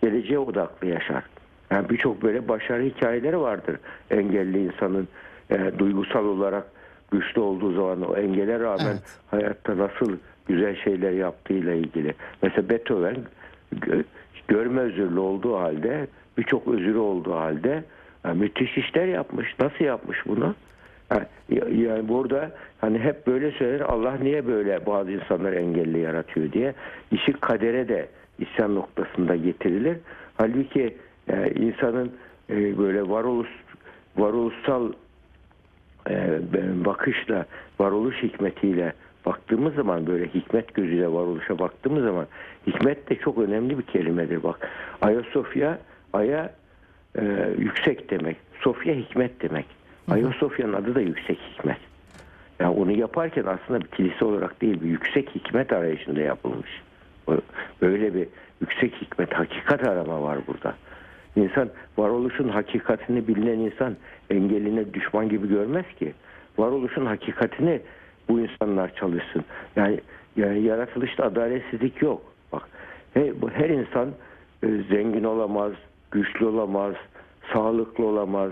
geleceğe 0.02 0.40
odaklı 0.40 0.88
yaşar. 0.88 1.24
Yani 1.72 1.90
birçok 1.90 2.24
böyle 2.24 2.48
başarı 2.48 2.84
hikayeleri 2.84 3.40
vardır 3.40 3.78
engelli 4.10 4.66
insanın 4.66 5.08
e, 5.50 5.72
duygusal 5.80 6.26
olarak 6.26 6.66
güçlü 7.12 7.42
olduğu 7.42 7.74
zaman 7.74 8.02
o 8.02 8.18
engele 8.18 8.60
rağmen 8.60 8.92
evet. 8.92 9.20
hayatta 9.32 9.78
nasıl 9.78 10.18
güzel 10.48 10.76
şeyler 10.76 11.12
yaptığıyla 11.12 11.74
ilgili. 11.74 12.14
Mesela 12.42 12.70
Beethoven 12.70 13.18
görme 14.48 14.82
özürlü 14.82 15.20
olduğu 15.20 15.58
halde 15.58 16.08
birçok 16.38 16.68
özürü 16.68 16.98
olduğu 16.98 17.36
halde 17.36 17.84
yani 18.26 18.40
müthiş 18.40 18.78
işler 18.78 19.08
yapmış. 19.08 19.56
Nasıl 19.60 19.86
yapmış 19.86 20.18
bunu? 20.26 20.56
Yani 21.70 22.08
burada 22.08 22.52
hani 22.82 23.00
hep 23.00 23.28
böyle 23.28 23.52
söylenir 23.52 23.82
Allah 23.82 24.18
niye 24.22 24.48
böyle 24.48 24.86
bazı 24.86 25.12
insanları 25.12 25.56
engelli 25.56 26.00
yaratıyor 26.00 26.52
diye 26.52 26.74
işi 27.12 27.34
kadere 27.34 27.88
de 27.88 28.08
isyan 28.40 28.76
noktasında 28.76 29.36
getirilir. 29.36 29.98
Halbuki 30.38 30.98
e, 31.28 31.52
insanın 31.52 32.12
e, 32.50 32.78
böyle 32.78 33.10
varoluş 33.10 33.50
varoluşsal 34.18 34.94
e, 36.10 36.40
bakışla 36.86 37.46
varoluş 37.80 38.16
hikmetiyle 38.24 38.94
baktığımız 39.26 39.74
zaman 39.76 40.08
böyle 40.08 40.28
hikmet 40.28 40.74
gözüyle 40.74 41.08
varoluşa 41.08 41.60
baktığımız 41.60 42.04
zaman 42.04 42.28
hikmet 42.68 43.10
de 43.10 43.16
çok 43.16 43.38
önemli 43.38 43.78
bir 43.78 43.84
kelimedir 43.84 44.44
bak. 44.44 44.70
Ayasofya 45.02 45.80
aya 46.14 46.54
e, 47.20 47.24
yüksek 47.58 48.12
demek. 48.12 48.38
Sofya 48.62 48.96
hikmet 48.96 49.42
demek. 49.42 49.66
Ayasofya'nın 50.12 50.74
adı 50.74 50.96
da 50.96 51.02
yüksek 51.02 51.40
hikmet. 51.40 51.78
Yani 52.60 52.76
onu 52.76 52.92
yaparken 52.92 53.44
aslında 53.46 53.82
bir 53.82 53.88
kilise 53.88 54.26
olarak 54.26 54.62
değil 54.62 54.82
bir 54.82 54.88
yüksek 54.90 55.30
hikmet 55.36 55.74
arayışında 55.74 56.22
yapılmış. 56.22 56.82
Böyle 57.82 58.14
bir 58.14 58.28
yüksek 58.62 58.94
hikmet, 59.02 59.34
hakikat 59.34 59.88
arama 59.88 60.24
var 60.24 60.40
burada. 60.48 60.76
İnsan 61.36 61.70
varoluşun 61.98 62.50
hakikatini 62.50 63.28
bilinen 63.28 63.60
insan 63.60 63.96
engeline 64.30 64.94
düşman 64.94 65.30
gibi 65.30 65.48
görmez 65.50 65.86
ki. 66.00 66.14
Varoluşun 66.58 67.06
hakikatini 67.06 67.82
bu 68.30 68.40
insanlar 68.40 68.96
çalışsın. 68.96 69.46
Yani, 69.76 70.00
yani 70.36 70.62
yaratılışta 70.62 71.24
adaletsizlik 71.24 72.02
yok. 72.02 72.31
Her, 73.14 73.70
insan 73.70 74.10
e, 74.64 74.68
zengin 74.68 75.24
olamaz, 75.24 75.72
güçlü 76.12 76.46
olamaz, 76.46 76.96
sağlıklı 77.54 78.06
olamaz. 78.06 78.52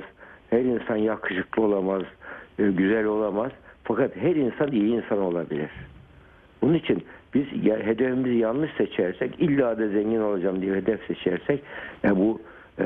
Her 0.50 0.62
insan 0.62 0.96
yakışıklı 0.96 1.64
olamaz, 1.64 2.04
e, 2.60 2.64
güzel 2.64 3.06
olamaz. 3.06 3.52
Fakat 3.84 4.16
her 4.16 4.36
insan 4.36 4.72
iyi 4.72 4.96
insan 4.96 5.20
olabilir. 5.20 5.70
Bunun 6.62 6.74
için 6.74 7.04
biz 7.34 7.46
hedefimizi 7.64 8.36
yanlış 8.36 8.72
seçersek, 8.78 9.40
illa 9.40 9.78
da 9.78 9.88
zengin 9.88 10.20
olacağım 10.20 10.62
diye 10.62 10.76
hedef 10.76 11.06
seçersek, 11.08 11.64
yani 12.04 12.18
bu 12.20 12.42
e, 12.80 12.86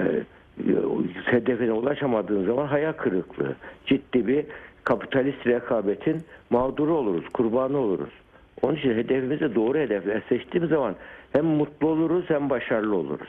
hedefine 1.26 1.72
ulaşamadığın 1.72 2.46
zaman 2.46 2.66
hayal 2.68 2.94
kırıklığı, 2.94 3.56
ciddi 3.86 4.28
bir 4.28 4.46
kapitalist 4.84 5.48
rekabetin 5.48 6.22
mağduru 6.50 6.94
oluruz, 6.94 7.30
kurbanı 7.34 7.78
oluruz. 7.78 8.10
Onun 8.62 8.76
için 8.76 8.94
hedefimizi 8.94 9.56
doğru 9.56 9.78
hedefler 9.78 10.22
seçtiğimiz 10.30 10.70
zaman 10.70 10.96
hem 11.34 11.46
mutlu 11.46 11.88
oluruz 11.88 12.26
hem 12.28 12.50
başarılı 12.50 12.96
oluruz. 12.96 13.28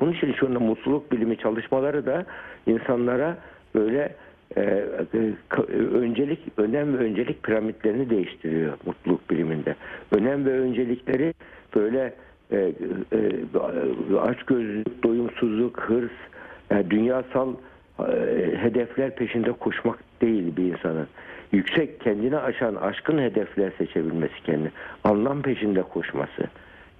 Bunun 0.00 0.12
için 0.12 0.32
şu 0.32 0.46
anda 0.46 0.60
mutluluk 0.60 1.12
bilimi 1.12 1.38
çalışmaları 1.38 2.06
da 2.06 2.26
insanlara 2.66 3.38
böyle 3.74 4.14
e, 4.56 4.60
e, 4.60 5.34
öncelik, 5.72 6.40
önem 6.56 6.98
ve 6.98 7.02
öncelik 7.02 7.42
piramitlerini 7.42 8.10
değiştiriyor 8.10 8.72
mutluluk 8.86 9.30
biliminde. 9.30 9.74
Önem 10.12 10.44
ve 10.44 10.50
öncelikleri 10.50 11.34
böyle 11.74 12.14
e, 12.52 12.72
e, 13.12 14.18
açgözlülük, 14.18 15.02
doyumsuzluk, 15.02 15.80
hırs, 15.80 16.10
yani 16.70 16.90
dünyasal 16.90 17.54
e, 17.98 18.12
hedefler 18.56 19.14
peşinde 19.14 19.52
koşmak 19.52 19.98
değil 20.20 20.56
bir 20.56 20.64
insanın. 20.64 21.06
Yüksek 21.52 22.00
kendini 22.00 22.36
aşan 22.36 22.74
aşkın 22.74 23.18
hedefler 23.18 23.72
seçebilmesi 23.78 24.42
kendine. 24.44 24.70
Anlam 25.04 25.42
peşinde 25.42 25.82
koşması. 25.82 26.42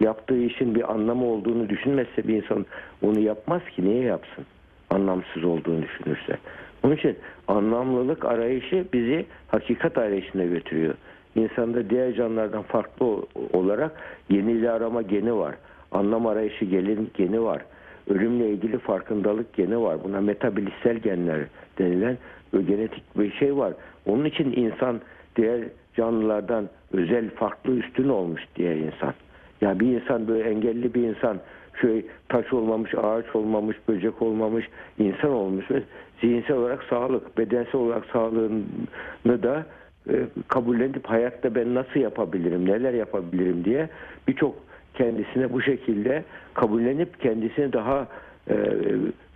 Yaptığı 0.00 0.38
işin 0.38 0.74
bir 0.74 0.92
anlamı 0.92 1.26
olduğunu 1.26 1.68
düşünmezse 1.68 2.28
bir 2.28 2.42
insan 2.42 2.66
onu 3.02 3.20
yapmaz 3.20 3.62
ki 3.76 3.84
niye 3.84 4.02
yapsın? 4.02 4.44
Anlamsız 4.90 5.44
olduğunu 5.44 5.82
düşünürse. 5.82 6.38
Onun 6.82 6.96
için 6.96 7.16
anlamlılık 7.48 8.24
arayışı 8.24 8.84
bizi 8.92 9.26
hakikat 9.48 9.98
arayışına 9.98 10.44
götürüyor. 10.44 10.94
İnsanda 11.34 11.90
diğer 11.90 12.14
canlılardan 12.14 12.62
farklı 12.62 13.26
olarak 13.52 13.92
yeniliği 14.30 14.70
arama 14.70 15.02
geni 15.02 15.36
var. 15.36 15.54
Anlam 15.92 16.26
arayışı 16.26 16.64
gelin 16.64 17.10
geni 17.14 17.42
var. 17.42 17.62
Ölümle 18.10 18.50
ilgili 18.50 18.78
farkındalık 18.78 19.54
geni 19.54 19.80
var. 19.80 20.04
Buna 20.04 20.20
metabilistsel 20.20 20.96
genler 20.96 21.40
denilen 21.78 22.18
genetik 22.52 23.18
bir 23.18 23.32
şey 23.32 23.56
var. 23.56 23.72
Onun 24.06 24.24
için 24.24 24.52
insan 24.56 25.00
diğer 25.36 25.60
canlılardan 25.96 26.68
özel 26.92 27.30
farklı 27.30 27.76
üstün 27.76 28.08
olmuş 28.08 28.42
diğer 28.56 28.76
insan. 28.76 29.14
Ya 29.60 29.80
bir 29.80 29.86
insan 29.86 30.28
böyle 30.28 30.48
engelli 30.50 30.94
bir 30.94 31.02
insan 31.02 31.38
şöyle 31.80 32.02
taş 32.28 32.52
olmamış, 32.52 32.94
ağaç 32.94 33.36
olmamış, 33.36 33.76
böcek 33.88 34.22
olmamış, 34.22 34.68
insan 34.98 35.30
olmuş 35.30 35.70
ve 35.70 35.82
zihinsel 36.20 36.56
olarak 36.56 36.82
sağlık, 36.82 37.38
bedensel 37.38 37.80
olarak 37.80 38.04
sağlığını 38.12 39.42
da 39.42 39.66
e, 40.10 40.14
kabullenip 40.48 41.06
hayatta 41.06 41.54
ben 41.54 41.74
nasıl 41.74 42.00
yapabilirim, 42.00 42.68
neler 42.68 42.94
yapabilirim 42.94 43.64
diye 43.64 43.88
birçok 44.28 44.54
kendisine 44.94 45.52
bu 45.52 45.62
şekilde 45.62 46.24
kabullenip 46.54 47.20
kendisini 47.20 47.72
daha 47.72 48.08
e, 48.50 48.54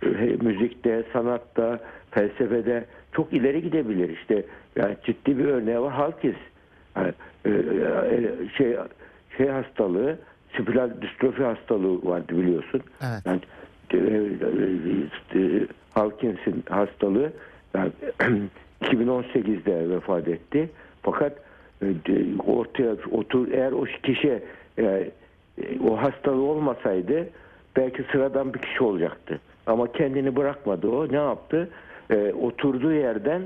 e, 0.03 0.07
müzikte, 0.41 1.03
sanatta, 1.13 1.79
felsefede 2.11 2.85
çok 3.11 3.33
ileri 3.33 3.61
gidebilir. 3.61 4.09
İşte 4.09 4.43
yani 4.75 4.95
ciddi 5.03 5.37
bir 5.37 5.45
örneği 5.45 5.79
var 5.79 5.93
Hawkins. 5.93 6.35
Yani, 6.95 7.13
e, 7.45 7.49
e, 7.49 8.31
şey 8.57 8.77
şey 9.41 9.51
hastalığı, 9.51 10.17
spiral 10.53 10.89
distrofi 11.01 11.43
hastalığı 11.43 12.05
vardı 12.05 12.37
biliyorsun. 12.37 12.81
Evet. 13.01 13.21
Yani 13.25 13.39
e, 13.93 13.97
e, 13.97 15.39
e, 15.39 15.67
Hawkins'in 15.93 16.63
hastalığı 16.69 17.33
yani, 17.75 17.91
2018'de 18.81 19.89
vefat 19.89 20.27
etti. 20.27 20.69
Fakat 21.01 21.33
ortaya 22.47 22.95
otur 23.11 23.51
eğer 23.51 23.71
o 23.71 23.83
kişi 23.83 24.43
e, 24.79 25.11
o 25.89 26.01
hastalığı 26.01 26.41
olmasaydı 26.41 27.29
belki 27.75 28.03
sıradan 28.11 28.53
bir 28.53 28.59
kişi 28.59 28.83
olacaktı. 28.83 29.39
Ama 29.67 29.91
kendini 29.91 30.35
bırakmadı 30.35 30.87
o. 30.87 31.11
Ne 31.11 31.17
yaptı? 31.17 31.69
E, 32.09 32.33
oturduğu 32.33 32.93
yerden 32.93 33.41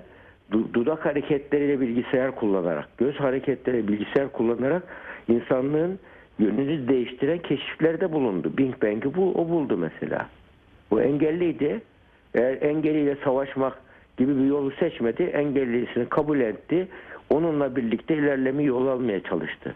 du- 0.52 0.74
dudak 0.74 1.06
hareketleriyle 1.06 1.80
bilgisayar 1.82 2.36
kullanarak, 2.36 2.98
göz 2.98 3.16
hareketleriyle 3.20 3.88
bilgisayar 3.88 4.32
kullanarak 4.32 4.84
insanlığın 5.28 6.00
yönünü 6.40 6.88
değiştiren 6.88 7.38
keşiflerde 7.38 8.12
bulundu. 8.12 8.52
Big 8.58 8.84
Bang'i 8.84 9.16
bu, 9.16 9.32
o 9.32 9.50
buldu 9.50 9.78
mesela. 9.78 10.30
Bu 10.92 11.02
engelliydi. 11.02 11.82
Eğer 12.34 12.62
engelliyle 12.62 13.16
savaşmak 13.24 13.74
gibi 14.18 14.38
bir 14.38 14.46
yolu 14.46 14.72
seçmedi. 14.72 15.24
Engellisini 15.24 16.10
kabul 16.10 16.40
etti. 16.40 16.88
Onunla 17.30 17.76
birlikte 17.76 18.16
ilerleme 18.16 18.64
yol 18.64 18.88
almaya 18.88 19.24
çalıştı. 19.24 19.76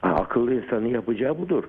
Ha, 0.00 0.08
akıllı 0.08 0.54
insanın 0.54 0.86
yapacağı 0.86 1.38
budur. 1.38 1.64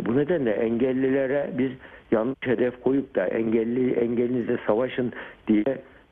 E, 0.00 0.06
Bu 0.06 0.16
nedenle 0.16 0.50
engellilere 0.50 1.50
biz 1.58 1.70
yanlış 2.10 2.36
hedef 2.40 2.82
koyup 2.82 3.14
da 3.14 3.26
engelli 3.26 3.92
engelinizle 3.92 4.58
savaşın 4.66 5.12
diye 5.48 5.64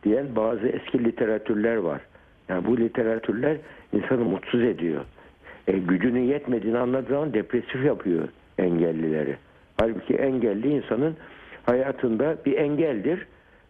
diyen 0.05 0.37
bazı 0.37 0.69
eski 0.69 1.05
literatürler 1.05 1.77
var. 1.77 2.01
Yani 2.49 2.67
bu 2.67 2.77
literatürler 2.79 3.57
insanı 3.93 4.25
mutsuz 4.25 4.63
ediyor. 4.63 5.05
E, 5.67 5.73
gücünün 5.73 6.23
yetmediğini 6.23 6.79
anladığı 6.79 7.09
zaman 7.09 7.35
depresif 7.35 7.85
yapıyor 7.85 8.29
engellileri. 8.59 9.37
Halbuki 9.81 10.15
engelli 10.15 10.69
insanın 10.69 11.17
hayatında 11.67 12.37
bir 12.47 12.57
engeldir. 12.57 13.27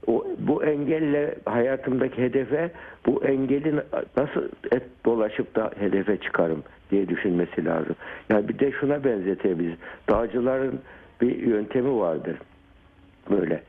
O, 0.06 0.26
bu 0.38 0.64
engelle 0.64 1.34
hayatımdaki 1.44 2.22
hedefe 2.22 2.70
bu 3.06 3.24
engeli 3.24 3.74
nasıl 4.16 4.48
et 4.72 4.82
dolaşıp 5.04 5.54
da 5.54 5.70
hedefe 5.78 6.16
çıkarım 6.16 6.62
diye 6.90 7.08
düşünmesi 7.08 7.64
lazım. 7.64 7.96
Yani 8.30 8.48
bir 8.48 8.58
de 8.58 8.72
şuna 8.72 9.04
benzetebiliriz. 9.04 9.78
Dağcıların 10.08 10.80
bir 11.20 11.36
yöntemi 11.36 11.98
vardır. 11.98 12.36
Böyle 13.30 13.62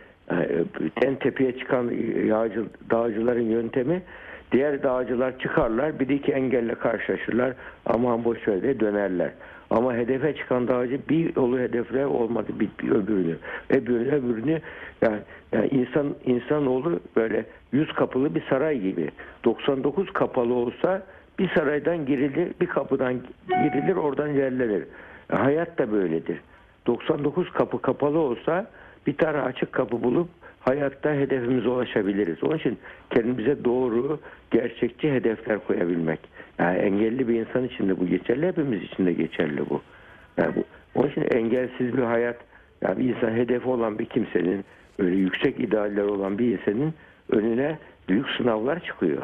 en 1.01 1.15
tepeye 1.15 1.57
çıkan 1.57 1.91
yağcı, 2.25 2.65
dağcıların 2.91 3.49
yöntemi 3.49 4.01
diğer 4.51 4.83
dağcılar 4.83 5.39
çıkarlar 5.39 5.99
bir 5.99 6.09
iki 6.09 6.31
engelle 6.31 6.75
karşılaşırlar 6.75 7.53
aman 7.85 8.25
boş 8.25 8.47
ver 8.47 8.61
diye 8.61 8.79
dönerler. 8.79 9.31
Ama 9.69 9.93
hedefe 9.95 10.35
çıkan 10.35 10.67
dağcı 10.67 10.99
bir 11.09 11.35
yolu 11.35 11.59
hedefle 11.59 12.05
olmadı 12.05 12.47
bir, 12.59 12.69
bir 12.79 12.91
öbürünü. 12.91 13.37
Öbürünü 13.69 14.11
öbürünü 14.11 14.61
yani, 15.01 15.17
yani 15.51 15.67
insan 15.67 16.15
insanoğlu 16.25 16.99
böyle 17.15 17.45
yüz 17.71 17.93
kapılı 17.93 18.35
bir 18.35 18.43
saray 18.49 18.79
gibi. 18.79 19.09
99 19.45 20.13
kapalı 20.13 20.53
olsa 20.53 21.03
bir 21.39 21.49
saraydan 21.49 22.05
girilir, 22.05 22.53
bir 22.61 22.67
kapıdan 22.67 23.13
girilir, 23.47 23.95
oradan 23.95 24.29
ilerlenir. 24.29 24.83
E, 25.33 25.35
hayat 25.35 25.77
da 25.77 25.91
böyledir. 25.91 26.39
99 26.87 27.51
kapı 27.51 27.81
kapalı 27.81 28.19
olsa 28.19 28.67
bir 29.07 29.17
tane 29.17 29.37
açık 29.37 29.73
kapı 29.73 30.03
bulup 30.03 30.29
hayatta 30.59 31.13
hedefimize 31.13 31.69
ulaşabiliriz. 31.69 32.43
Onun 32.43 32.57
için 32.57 32.77
kendimize 33.09 33.63
doğru, 33.63 34.19
gerçekçi 34.51 35.11
hedefler 35.11 35.59
koyabilmek. 35.59 36.19
Yani 36.59 36.77
engelli 36.77 37.27
bir 37.27 37.39
insan 37.39 37.63
için 37.63 37.89
de 37.89 37.99
bu 37.99 38.07
geçerli, 38.07 38.47
hepimiz 38.47 38.83
için 38.83 39.05
de 39.05 39.13
geçerli 39.13 39.69
bu. 39.69 39.81
Yani 40.37 40.55
bu 40.55 40.63
onun 40.95 41.09
için 41.09 41.21
engelsiz 41.21 41.97
bir 41.97 42.03
hayat, 42.03 42.37
yani 42.81 42.99
bir 42.99 43.15
insan 43.15 43.31
hedefi 43.31 43.67
olan 43.67 43.99
bir 43.99 44.05
kimsenin, 44.05 44.65
öyle 44.99 45.15
yüksek 45.15 45.59
idealler 45.59 46.03
olan 46.03 46.37
bir 46.37 46.59
insanın 46.59 46.93
önüne 47.29 47.77
büyük 48.09 48.29
sınavlar 48.29 48.79
çıkıyor. 48.79 49.21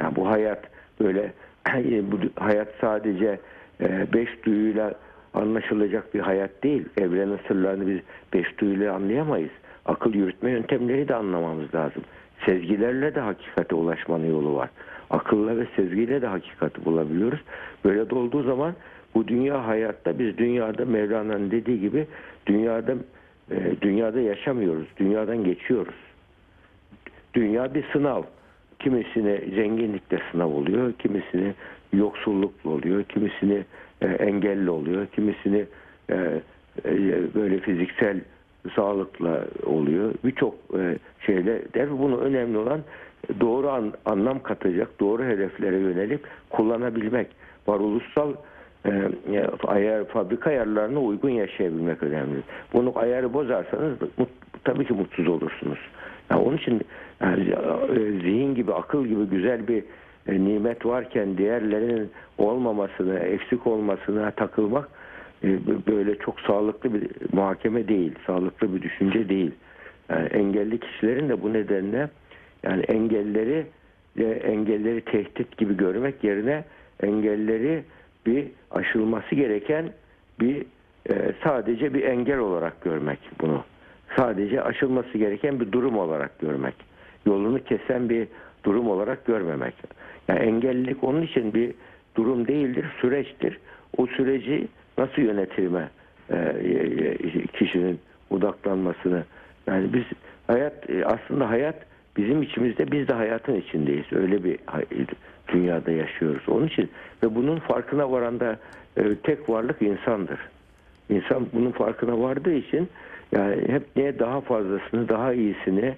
Yani 0.00 0.16
bu 0.16 0.28
hayat 0.28 0.64
böyle 1.00 1.32
bu 2.02 2.18
hayat 2.36 2.68
sadece 2.80 3.38
e, 3.80 4.12
beş 4.12 4.44
duyuyla 4.44 4.94
anlaşılacak 5.36 6.14
bir 6.14 6.20
hayat 6.20 6.62
değil. 6.62 6.84
Evrenin 6.98 7.38
sırlarını 7.48 7.86
biz 7.86 7.98
beş 8.34 8.58
duyuyla 8.58 8.94
anlayamayız. 8.94 9.50
Akıl 9.84 10.14
yürütme 10.14 10.50
yöntemleri 10.50 11.08
de 11.08 11.14
anlamamız 11.14 11.74
lazım. 11.74 12.02
Sezgilerle 12.46 13.14
de 13.14 13.20
hakikate 13.20 13.74
ulaşmanın 13.74 14.30
yolu 14.30 14.54
var. 14.54 14.70
Akılla 15.10 15.56
ve 15.56 15.66
sezgiyle 15.76 16.22
de 16.22 16.26
hakikati 16.26 16.84
bulabiliyoruz. 16.84 17.40
Böyle 17.84 18.10
de 18.10 18.14
olduğu 18.14 18.42
zaman 18.42 18.74
bu 19.14 19.28
dünya 19.28 19.66
hayatta 19.66 20.18
biz 20.18 20.38
dünyada 20.38 20.84
Mevlana'nın 20.84 21.50
dediği 21.50 21.80
gibi 21.80 22.06
dünyada 22.46 22.94
e, 23.50 23.56
dünyada 23.82 24.20
yaşamıyoruz. 24.20 24.86
Dünyadan 24.96 25.44
geçiyoruz. 25.44 25.94
Dünya 27.34 27.74
bir 27.74 27.84
sınav. 27.92 28.22
Kimisine 28.78 29.40
zenginlikle 29.54 30.18
sınav 30.32 30.48
oluyor, 30.48 30.92
kimisini 30.92 31.54
yoksullukla 31.92 32.70
oluyor, 32.70 33.04
kimisini 33.04 33.64
e, 34.00 34.06
engelli 34.06 34.70
oluyor, 34.70 35.06
kimisini 35.06 35.66
e, 36.10 36.14
e, 36.84 37.34
böyle 37.34 37.58
fiziksel 37.58 38.20
sağlıkla 38.74 39.44
oluyor. 39.66 40.14
Birçok 40.24 40.54
e, 40.78 40.98
şeyle 41.26 41.62
der 41.74 41.98
bunu 41.98 42.18
önemli 42.18 42.58
olan 42.58 42.80
doğru 43.40 43.68
an, 43.68 43.92
anlam 44.04 44.42
katacak, 44.42 45.00
doğru 45.00 45.24
hedeflere 45.24 45.76
yönelip 45.76 46.20
kullanabilmek. 46.50 47.26
Varoluşsal 47.66 48.32
e, 48.86 48.90
ayar, 49.66 50.04
fabrika 50.04 50.50
ayarlarına 50.50 51.00
uygun 51.00 51.30
yaşayabilmek 51.30 52.02
önemli. 52.02 52.38
Bunu 52.72 52.92
ayarı 52.98 53.32
bozarsanız 53.32 53.98
mut, 54.18 54.28
tabii 54.64 54.84
ki 54.84 54.92
mutsuz 54.92 55.28
olursunuz. 55.28 55.78
Yani 56.30 56.42
onun 56.42 56.56
için 56.56 56.80
yani, 57.20 57.54
zihin 58.22 58.54
gibi, 58.54 58.72
akıl 58.72 59.06
gibi 59.06 59.24
güzel 59.24 59.68
bir 59.68 59.84
e, 60.28 60.44
nimet 60.44 60.86
varken 60.86 61.38
diğerlerinin 61.38 62.10
olmamasını, 62.38 63.18
eksik 63.18 63.66
olmasına 63.66 64.30
takılmak 64.30 64.88
e, 65.44 65.48
böyle 65.86 66.18
çok 66.18 66.40
sağlıklı 66.40 66.94
bir 66.94 67.08
muhakeme 67.32 67.88
değil, 67.88 68.14
sağlıklı 68.26 68.74
bir 68.74 68.82
düşünce 68.82 69.28
değil. 69.28 69.52
Yani 70.08 70.28
engelli 70.28 70.80
kişilerin 70.80 71.28
de 71.28 71.42
bu 71.42 71.52
nedenle 71.52 72.08
yani 72.62 72.82
engelleri 72.82 73.66
e, 74.18 74.24
engelleri 74.24 75.00
tehdit 75.00 75.56
gibi 75.56 75.76
görmek 75.76 76.24
yerine 76.24 76.64
engelleri 77.02 77.82
bir 78.26 78.46
aşılması 78.70 79.34
gereken 79.34 79.90
bir 80.40 80.66
sadece 81.44 81.94
bir 81.94 82.02
engel 82.02 82.38
olarak 82.38 82.80
görmek 82.80 83.18
bunu. 83.40 83.64
Sadece 84.16 84.62
aşılması 84.62 85.18
gereken 85.18 85.60
bir 85.60 85.72
durum 85.72 85.98
olarak 85.98 86.38
görmek. 86.38 86.74
Yolunu 87.26 87.64
kesen 87.64 88.08
bir 88.08 88.28
durum 88.66 88.88
olarak 88.88 89.26
görmemek. 89.26 89.74
Yani 90.28 90.40
engellilik 90.40 91.04
onun 91.04 91.22
için 91.22 91.54
bir 91.54 91.74
durum 92.16 92.48
değildir, 92.48 92.86
süreçtir. 93.00 93.58
O 93.96 94.06
süreci 94.06 94.68
nasıl 94.98 95.22
yönetilme 95.22 95.88
e, 96.30 97.48
kişinin 97.52 98.00
odaklanmasını 98.30 99.24
yani 99.66 99.92
biz 99.92 100.04
hayat 100.46 100.74
aslında 101.04 101.50
hayat 101.50 101.76
bizim 102.16 102.42
içimizde 102.42 102.92
biz 102.92 103.08
de 103.08 103.12
hayatın 103.12 103.54
içindeyiz. 103.54 104.12
Öyle 104.12 104.44
bir 104.44 104.58
dünyada 105.48 105.90
yaşıyoruz. 105.90 106.48
Onun 106.48 106.66
için 106.66 106.90
ve 107.22 107.34
bunun 107.34 107.58
farkına 107.58 108.10
varan 108.10 108.40
da 108.40 108.58
e, 108.96 109.14
tek 109.14 109.50
varlık 109.50 109.82
insandır. 109.82 110.38
İnsan 111.08 111.46
bunun 111.52 111.70
farkına 111.70 112.20
vardığı 112.20 112.54
için 112.54 112.88
yani 113.32 113.68
hep 113.68 113.96
neye 113.96 114.18
daha 114.18 114.40
fazlasını, 114.40 115.08
daha 115.08 115.32
iyisini 115.32 115.94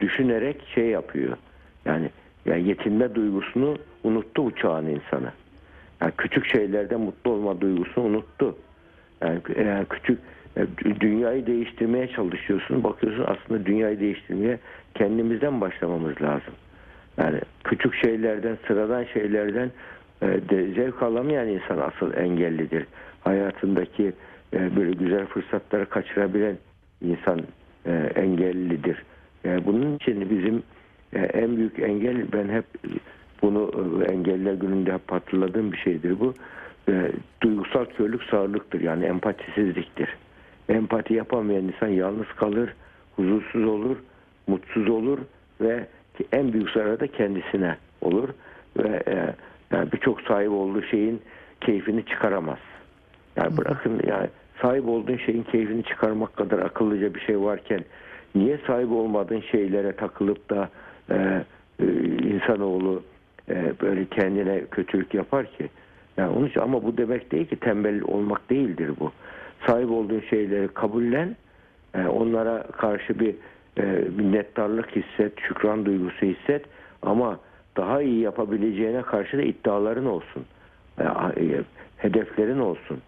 düşünerek 0.00 0.56
şey 0.74 0.86
yapıyor. 0.86 1.36
Yani, 1.84 2.10
yani 2.46 2.68
yetinme 2.68 3.14
duygusunu 3.14 3.76
unuttu 4.04 4.44
bu 4.44 4.56
çağın 4.56 4.86
insanı. 4.86 5.32
Yani 6.00 6.12
küçük 6.18 6.46
şeylerden 6.46 7.00
mutlu 7.00 7.30
olma 7.30 7.60
duygusunu 7.60 8.04
unuttu. 8.04 8.56
Yani, 9.20 9.40
yani 9.66 9.86
küçük 9.90 10.18
dü- 10.56 11.00
dünyayı 11.00 11.46
değiştirmeye 11.46 12.08
çalışıyorsun. 12.08 12.84
Bakıyorsun 12.84 13.24
aslında 13.26 13.66
dünyayı 13.66 14.00
değiştirmeye 14.00 14.58
kendimizden 14.94 15.60
başlamamız 15.60 16.22
lazım. 16.22 16.54
Yani 17.18 17.40
küçük 17.64 17.94
şeylerden, 17.94 18.58
sıradan 18.66 19.04
şeylerden 19.04 19.70
e, 20.22 20.26
de 20.26 20.72
zevk 20.72 21.02
alamayan 21.02 21.48
insan 21.48 21.78
asıl 21.78 22.14
engellidir. 22.14 22.86
Hayatındaki 23.20 24.12
e, 24.52 24.76
böyle 24.76 24.92
güzel 24.92 25.26
fırsatları 25.26 25.86
kaçırabilen 25.86 26.56
insan 27.00 27.40
e, 27.86 27.92
engellidir. 28.14 29.02
Yani 29.44 29.66
bunun 29.66 29.96
için 29.96 30.30
bizim 30.30 30.56
e, 30.56 30.62
en 31.18 31.56
büyük 31.56 31.78
engel 31.78 32.32
ben 32.32 32.48
hep 32.48 32.64
bunu 33.42 33.70
e, 34.02 34.12
engeller 34.12 34.54
gününde 34.54 34.92
hep 34.92 35.12
hatırladığım 35.12 35.72
bir 35.72 35.76
şeydir 35.76 36.20
bu. 36.20 36.34
E, 36.88 37.12
duygusal 37.42 37.84
körlük 37.84 38.22
sağırlıktır 38.22 38.80
yani 38.80 39.04
empatisizliktir. 39.04 40.08
Empati 40.68 41.14
yapamayan 41.14 41.64
insan 41.64 41.88
yalnız 41.88 42.26
kalır, 42.36 42.74
huzursuz 43.16 43.64
olur, 43.64 43.96
mutsuz 44.46 44.88
olur 44.88 45.18
ve 45.60 45.86
en 46.32 46.52
büyük 46.52 46.70
zarar 46.70 47.00
da 47.00 47.06
kendisine 47.06 47.76
olur 48.00 48.28
ve 48.78 49.02
e, 49.08 49.34
yani 49.70 49.92
birçok 49.92 50.20
sahip 50.20 50.50
olduğu 50.50 50.82
şeyin 50.82 51.20
keyfini 51.60 52.04
çıkaramaz. 52.04 52.58
Yani 53.36 53.56
bırakın 53.56 54.00
yani 54.06 54.28
sahip 54.62 54.88
olduğun 54.88 55.16
şeyin 55.16 55.42
keyfini 55.42 55.84
çıkarmak 55.84 56.36
kadar 56.36 56.58
akıllıca 56.58 57.14
bir 57.14 57.20
şey 57.20 57.40
varken 57.40 57.84
niye 58.34 58.58
sahip 58.66 58.92
olmadığın 58.92 59.40
şeylere 59.40 59.92
takılıp 59.92 60.50
da 60.50 60.68
e, 61.10 61.44
e, 61.80 61.84
insanoğlu 62.04 63.02
e, 63.48 63.72
böyle 63.80 64.04
kendine 64.04 64.64
kötülük 64.70 65.14
yapar 65.14 65.46
ki? 65.46 65.68
Yani 66.16 66.36
onun 66.36 66.46
için 66.46 66.60
ama 66.60 66.84
bu 66.84 66.96
demek 66.96 67.32
değil 67.32 67.46
ki 67.46 67.56
tembel 67.56 68.02
olmak 68.02 68.50
değildir 68.50 68.90
bu. 69.00 69.12
Sahip 69.66 69.90
olduğun 69.90 70.22
şeyleri 70.30 70.68
kabullen, 70.68 71.36
e, 71.94 72.06
onlara 72.06 72.62
karşı 72.62 73.20
bir 73.20 73.34
e, 73.78 73.82
minnettarlık 74.16 74.96
hisset, 74.96 75.40
şükran 75.40 75.84
duygusu 75.84 76.26
hisset 76.26 76.64
ama 77.02 77.38
daha 77.76 78.02
iyi 78.02 78.20
yapabileceğine 78.20 79.02
karşı 79.02 79.38
da 79.38 79.42
iddiaların 79.42 80.06
olsun. 80.06 80.44
E, 80.98 81.02
e, 81.02 81.62
hedeflerin 81.96 82.58
olsun. 82.58 82.98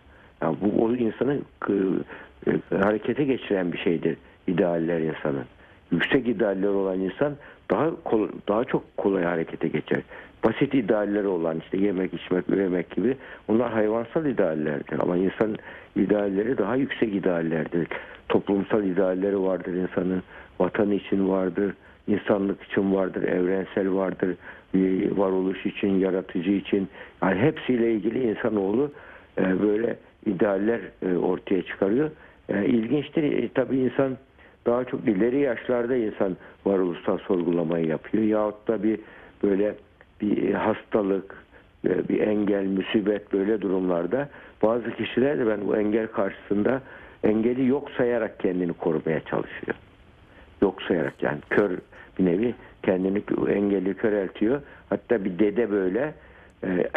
Yani 0.42 0.57
bu 0.61 0.85
o 0.85 0.94
insanı 0.94 1.38
e, 1.68 2.76
harekete 2.76 3.24
geçiren 3.24 3.72
bir 3.72 3.78
şeydir 3.78 4.16
idealler 4.46 5.00
insanın. 5.00 5.44
Yüksek 5.92 6.28
idealler 6.28 6.68
olan 6.68 7.00
insan 7.00 7.37
daha 7.70 7.90
kol- 8.05 8.29
daha 8.48 8.64
çok 8.64 8.96
kolay 8.96 9.24
harekete 9.24 9.68
geçer. 9.68 10.03
Basit 10.44 10.74
idealleri 10.74 11.27
olan 11.27 11.59
işte 11.59 11.79
yemek, 11.79 12.14
içmek, 12.14 12.48
üremek 12.48 12.90
gibi 12.90 13.16
onlar 13.48 13.72
hayvansal 13.72 14.27
ideallerdir. 14.27 14.98
Ama 14.98 15.16
insan 15.16 15.57
idealleri 15.96 16.59
daha 16.59 16.77
yüksek 16.77 17.14
ideallerdir. 17.14 17.88
Toplumsal 18.29 18.85
idealleri 18.85 19.42
vardır 19.42 19.74
insanın. 19.74 20.22
Vatan 20.61 20.90
için 20.90 21.29
vardır, 21.29 21.74
insanlık 22.07 22.62
için 22.62 22.94
vardır, 22.94 23.22
evrensel 23.22 23.94
vardır, 23.94 24.37
e, 24.74 24.81
varoluş 25.16 25.66
için, 25.66 25.88
yaratıcı 25.98 26.50
için. 26.50 26.88
Yani 27.22 27.40
hepsiyle 27.40 27.92
ilgili 27.92 28.31
insanoğlu 28.31 28.90
e, 29.38 29.62
böyle 29.62 29.96
idealler 30.27 30.81
e, 31.03 31.16
ortaya 31.16 31.62
çıkarıyor. 31.62 32.11
İlginçtir. 32.66 33.50
Tabii 33.55 33.77
insan 33.77 34.16
daha 34.66 34.85
çok 34.85 35.09
ileri 35.09 35.40
yaşlarda 35.40 35.96
insan 35.96 36.37
varoluşsal 36.64 37.18
sorgulamayı 37.18 37.87
yapıyor. 37.87 38.24
Yahut 38.24 38.68
da 38.68 38.83
bir 38.83 39.00
böyle 39.42 39.74
bir 40.20 40.55
hastalık, 40.55 41.44
e, 41.87 42.09
bir 42.09 42.20
engel, 42.20 42.66
musibet 42.66 43.33
böyle 43.33 43.61
durumlarda 43.61 44.29
bazı 44.62 44.90
kişiler 44.90 45.38
de 45.38 45.46
ben 45.46 45.66
bu 45.66 45.77
engel 45.77 46.07
karşısında 46.07 46.83
engeli 47.24 47.66
yok 47.66 47.90
sayarak 47.96 48.40
kendini 48.40 48.72
korumaya 48.72 49.20
çalışıyor. 49.20 49.77
Yok 50.62 50.83
sayarak 50.83 51.22
yani 51.22 51.38
kör 51.50 51.70
bir 52.18 52.24
nevi 52.24 52.55
kendini 52.83 53.22
engelli 53.48 53.94
köreltiyor. 53.94 54.62
Hatta 54.90 55.24
bir 55.24 55.38
dede 55.38 55.70
böyle 55.70 56.14
e, 56.64 56.90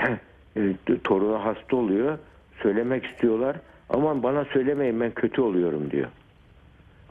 e, 0.58 0.74
torunu 1.04 1.46
hasta 1.46 1.76
oluyor. 1.76 2.18
Söylemek 2.64 3.06
istiyorlar. 3.06 3.56
Aman 3.90 4.24
bana 4.24 4.46
söylemeyin 4.46 5.00
ben 5.00 5.12
kötü 5.12 5.42
oluyorum 5.42 5.92
diyor. 5.92 6.08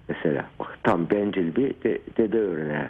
Mesela 0.09 0.47
tam 0.83 1.11
bencil 1.11 1.57
bir 1.57 1.75
de, 1.85 1.99
dede 2.17 2.39
örneği. 2.39 2.89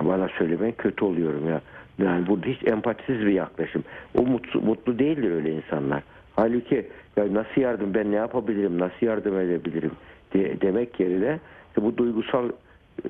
Bana 0.00 0.28
söylemeyin 0.28 0.74
kötü 0.78 1.04
oluyorum 1.04 1.48
ya. 1.48 1.60
Yani 1.98 2.26
burada 2.26 2.46
hiç 2.46 2.68
empatisiz 2.68 3.20
bir 3.20 3.32
yaklaşım. 3.32 3.84
O 4.18 4.22
mutlu, 4.22 4.60
mutlu 4.60 4.98
değildir 4.98 5.30
öyle 5.30 5.52
insanlar. 5.52 6.02
Halbuki 6.36 6.86
ya 7.16 7.34
nasıl 7.34 7.60
yardım 7.60 7.94
ben 7.94 8.12
ne 8.12 8.16
yapabilirim 8.16 8.78
nasıl 8.78 9.06
yardım 9.06 9.40
edebilirim 9.40 9.90
diye 10.34 10.60
demek 10.60 11.00
yerine 11.00 11.38
işte 11.68 11.82
bu 11.82 11.96
duygusal 11.96 12.48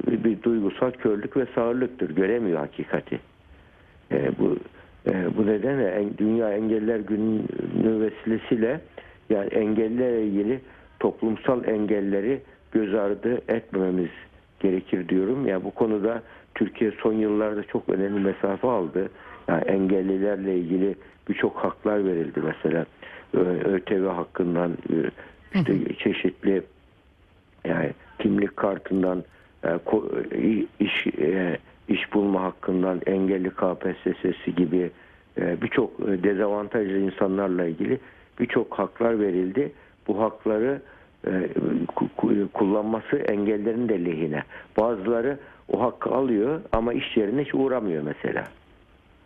bir 0.06 0.42
duygusal 0.42 0.90
körlük 0.90 1.36
ve 1.36 1.46
sağırlıktır. 1.54 2.10
Göremiyor 2.10 2.58
hakikati. 2.58 3.20
E, 4.12 4.38
bu 4.38 4.56
e, 5.06 5.36
bu 5.36 5.46
nedenle 5.46 5.88
en, 5.88 6.18
Dünya 6.18 6.52
Engeller 6.52 7.00
Günü 7.00 7.40
vesilesiyle 7.84 8.80
yani 9.30 9.48
engellerle 9.48 10.26
ilgili 10.26 10.60
toplumsal 11.00 11.68
engelleri 11.68 12.40
göz 12.72 12.94
ardı 12.94 13.40
etmememiz 13.48 14.10
gerekir 14.60 15.08
diyorum. 15.08 15.46
Yani 15.46 15.64
bu 15.64 15.70
konuda 15.70 16.22
Türkiye 16.54 16.90
son 17.02 17.12
yıllarda 17.12 17.62
çok 17.62 17.88
önemli 17.88 18.20
mesafe 18.20 18.68
aldı. 18.68 19.10
Yani 19.48 19.62
engellilerle 19.64 20.58
ilgili 20.58 20.94
birçok 21.28 21.56
haklar 21.56 22.04
verildi 22.04 22.40
mesela. 22.44 22.86
ÖTV 23.64 24.06
hakkından 24.06 24.70
e, 24.70 24.94
işte 25.54 25.94
çeşitli 25.94 26.62
yani 27.64 27.90
kimlik 28.18 28.56
kartından 28.56 29.24
e, 29.64 29.78
i- 30.38 30.66
iş 30.80 31.06
e, 31.06 31.58
iş 31.88 32.12
bulma 32.14 32.42
hakkından 32.42 33.00
engelli 33.06 33.50
KPSS'si 33.50 34.54
gibi 34.56 34.90
e, 35.40 35.62
birçok 35.62 35.90
e, 36.00 36.22
dezavantajlı 36.22 36.98
insanlarla 36.98 37.64
ilgili 37.66 37.98
birçok 38.40 38.74
haklar 38.78 39.20
verildi. 39.20 39.72
Bu 40.06 40.20
hakları 40.22 40.72
e, 40.74 40.82
kullanması 42.52 43.16
engellerin 43.16 43.88
de 43.88 44.04
lehine. 44.04 44.42
Bazıları 44.78 45.38
o 45.68 45.80
hakkı 45.80 46.10
alıyor 46.10 46.60
ama 46.72 46.92
iş 46.92 47.16
yerine 47.16 47.44
hiç 47.44 47.54
uğramıyor 47.54 48.02
mesela. 48.02 48.44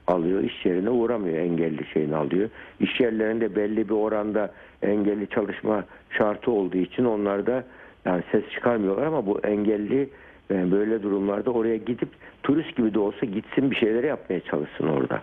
Alıyor 0.06 0.42
iş 0.42 0.66
yerine 0.66 0.90
uğramıyor 0.90 1.38
engelli 1.38 1.86
şeyini 1.92 2.16
alıyor. 2.16 2.50
İş 2.80 3.00
yerlerinde 3.00 3.56
belli 3.56 3.88
bir 3.88 3.94
oranda 3.94 4.52
engelli 4.82 5.26
çalışma 5.28 5.84
şartı 6.10 6.50
olduğu 6.50 6.76
için 6.78 7.04
onlar 7.04 7.46
da 7.46 7.64
yani 8.04 8.22
ses 8.32 8.50
çıkarmıyorlar 8.50 9.06
ama 9.06 9.26
bu 9.26 9.40
engelli 9.40 10.08
e, 10.50 10.70
böyle 10.70 11.02
durumlarda 11.02 11.50
oraya 11.50 11.76
gidip 11.76 12.08
turist 12.42 12.76
gibi 12.76 12.94
de 12.94 12.98
olsa 12.98 13.26
gitsin 13.26 13.70
bir 13.70 13.76
şeyler 13.76 14.04
yapmaya 14.04 14.40
çalışsın 14.40 14.86
orada. 14.86 15.22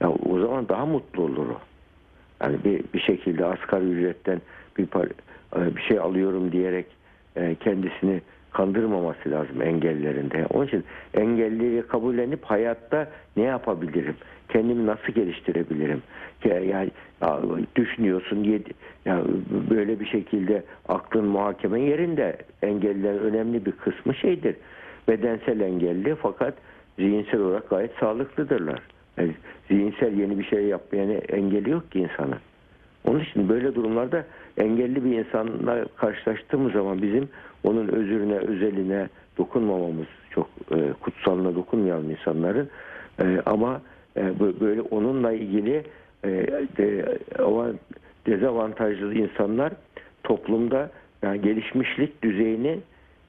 Ya 0.00 0.10
o 0.10 0.38
zaman 0.38 0.68
daha 0.68 0.86
mutlu 0.86 1.22
olur 1.22 1.48
o. 1.48 1.60
Yani 2.42 2.56
bir, 2.64 2.80
bir 2.94 3.00
şekilde 3.00 3.44
asgari 3.44 3.84
ücretten 3.84 4.40
bir 4.78 4.84
e, 5.56 5.76
bir 5.76 5.82
şey 5.82 5.98
alıyorum 5.98 6.52
diyerek 6.52 6.86
e, 7.36 7.54
kendisini 7.54 8.20
kandırmaması 8.52 9.30
lazım 9.30 9.62
engellerinde. 9.62 10.46
Onun 10.50 10.66
için 10.66 10.84
engelliyi 11.14 11.82
kabullenip 11.82 12.44
hayatta 12.44 13.08
ne 13.36 13.42
yapabilirim? 13.42 14.16
Kendimi 14.48 14.86
nasıl 14.86 15.12
geliştirebilirim? 15.12 16.02
Ya- 16.44 16.60
Yani 16.60 16.90
ya, 17.22 17.40
düşünüyorsun 17.76 18.44
yedi, 18.44 18.70
ya, 19.04 19.22
böyle 19.70 20.00
bir 20.00 20.06
şekilde 20.06 20.62
aklın 20.88 21.24
muhakeme 21.24 21.80
yerinde 21.80 22.36
engellilerin 22.62 23.18
önemli 23.18 23.66
bir 23.66 23.72
kısmı 23.72 24.14
şeydir. 24.14 24.56
Bedensel 25.08 25.60
engelli 25.60 26.14
fakat 26.14 26.54
zihinsel 26.98 27.40
olarak 27.40 27.70
gayet 27.70 27.90
sağlıklıdırlar. 28.00 28.80
Yani 29.16 29.32
zihinsel 29.68 30.18
yeni 30.18 30.38
bir 30.38 30.44
şey 30.44 30.64
yapmaya 30.64 31.18
engeli 31.18 31.70
yok 31.70 31.92
ki 31.92 31.98
insanın. 31.98 32.38
Onun 33.04 33.20
için 33.20 33.48
böyle 33.48 33.74
durumlarda 33.74 34.24
engelli 34.58 35.04
bir 35.04 35.18
insanla 35.18 35.86
karşılaştığımız 35.96 36.72
zaman 36.72 37.02
bizim 37.02 37.28
onun 37.64 37.88
özürüne, 37.88 38.38
özeline 38.38 39.08
dokunmamamız 39.38 40.06
çok 40.30 40.48
e, 40.70 40.92
kutsalına 41.00 41.54
dokunmayalım 41.54 42.10
insanların. 42.10 42.68
E, 43.20 43.40
ama 43.46 43.80
e, 44.16 44.20
bö- 44.20 44.60
böyle 44.60 44.80
onunla 44.80 45.32
ilgili 45.32 45.82
e, 46.24 46.28
de, 46.76 47.18
dezavantajlı 48.26 49.14
insanlar 49.14 49.72
toplumda 50.24 50.90
yani 51.22 51.42
gelişmişlik 51.42 52.22
düzeyini 52.22 52.78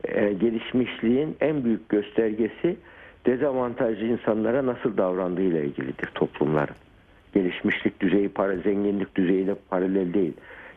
e, 0.04 0.34
gelişmişliğin 0.34 1.36
en 1.42 1.64
büyük 1.64 1.90
göstergesi 1.90 2.78
dezavantajlı 3.28 4.06
insanlara 4.06 4.66
nasıl 4.66 4.98
davrandığıyla 4.98 5.60
ilgilidir 5.60 6.10
toplumların. 6.16 6.76
Gelişmişlik 7.34 8.00
düzeyi, 8.02 8.30
para, 8.30 8.56
zenginlik 8.56 9.16
düzeyiyle 9.16 9.56
paralel 9.70 10.14
değil. 10.14 10.34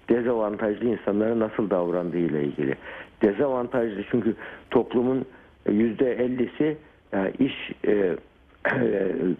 Dezavantajlı 0.08 0.88
insanlara 0.88 1.38
nasıl 1.38 1.70
davrandığıyla 1.70 2.40
ilgili. 2.40 2.74
Dezavantajlı 3.22 4.04
çünkü 4.10 4.34
toplumun 4.70 5.26
yüzde 5.68 6.12
ellisi 6.12 6.76
yani 7.12 7.32
iş 7.38 7.72
e, 7.86 8.16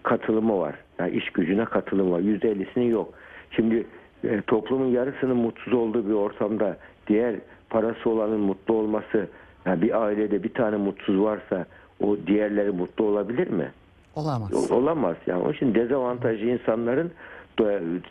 katılımı 0.03 0.59
var. 0.59 0.75
Yani 0.99 1.11
iş 1.11 1.29
gücüne 1.29 1.65
katılım 1.65 2.11
var. 2.11 2.19
Yüzde 2.19 2.51
ellisinin 2.51 2.91
yok. 2.91 3.13
Şimdi 3.51 3.85
e, 4.23 4.41
toplumun 4.41 4.87
yarısının 4.87 5.37
mutsuz 5.37 5.73
olduğu 5.73 6.07
bir 6.07 6.13
ortamda 6.13 6.77
diğer 7.07 7.35
parası 7.69 8.09
olanın 8.09 8.39
mutlu 8.39 8.73
olması 8.73 9.27
yani 9.65 9.81
bir 9.81 10.03
ailede 10.03 10.43
bir 10.43 10.53
tane 10.53 10.77
mutsuz 10.77 11.19
varsa 11.19 11.65
o 12.03 12.17
diğerleri 12.27 12.71
mutlu 12.71 13.05
olabilir 13.05 13.47
mi? 13.47 13.71
Olamaz. 14.15 14.71
Olamaz. 14.71 15.15
Yani 15.27 15.43
onun 15.43 15.53
için 15.53 15.75
dezavantajlı 15.75 16.45
insanların 16.45 17.11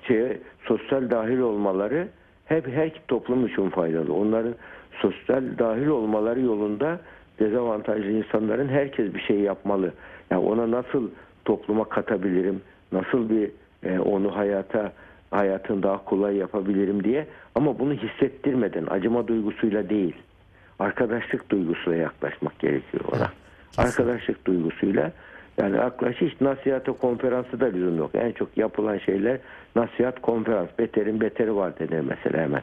şeye, 0.09 0.39
sosyal 0.65 1.11
dahil 1.11 1.39
olmaları 1.39 2.09
hep 2.45 2.69
her 2.69 2.93
toplum 3.09 3.47
için 3.47 3.71
faydalı. 3.71 4.15
Onların 4.15 4.55
sosyal 4.93 5.59
dahil 5.59 5.87
olmaları 5.87 6.41
yolunda 6.41 7.01
dezavantajlı 7.39 8.11
insanların 8.11 8.69
herkes 8.69 9.15
bir 9.15 9.21
şey 9.21 9.41
yapmalı. 9.41 9.93
Yani 10.31 10.45
ona 10.47 10.71
nasıl 10.71 11.11
topluma 11.45 11.85
katabilirim, 11.85 12.63
nasıl 12.93 13.31
bir 13.31 13.51
e, 13.83 13.99
onu 13.99 14.37
hayata 14.37 14.93
hayatını 15.31 15.83
daha 15.83 16.05
kolay 16.05 16.37
yapabilirim 16.37 17.05
diye 17.05 17.27
ama 17.55 17.79
bunu 17.79 17.93
hissettirmeden 17.93 18.87
acıma 18.91 19.29
duygusuyla 19.29 19.89
değil 19.89 20.15
arkadaşlık 20.79 21.51
duygusuyla 21.51 21.99
yaklaşmak 21.99 22.59
gerekiyor 22.59 23.05
ona. 23.13 23.31
Arkadaşlık 23.79 24.47
duygusuyla 24.47 25.13
yani 25.59 25.77
yaklaş 25.77 26.17
hiç 26.21 26.41
nasihata 26.41 26.93
konferansı 26.93 27.61
da 27.61 27.65
lüzum 27.67 27.99
yok. 27.99 28.11
En 28.15 28.33
çok 28.33 28.57
yapılan 28.57 28.99
şeyler 28.99 29.39
nasihat 29.77 30.23
konferans. 30.23 30.69
Beterin 30.79 31.21
beteri 31.21 31.57
var 31.57 31.79
denir 31.79 32.01
mesela 32.09 32.43
hemen. 32.43 32.63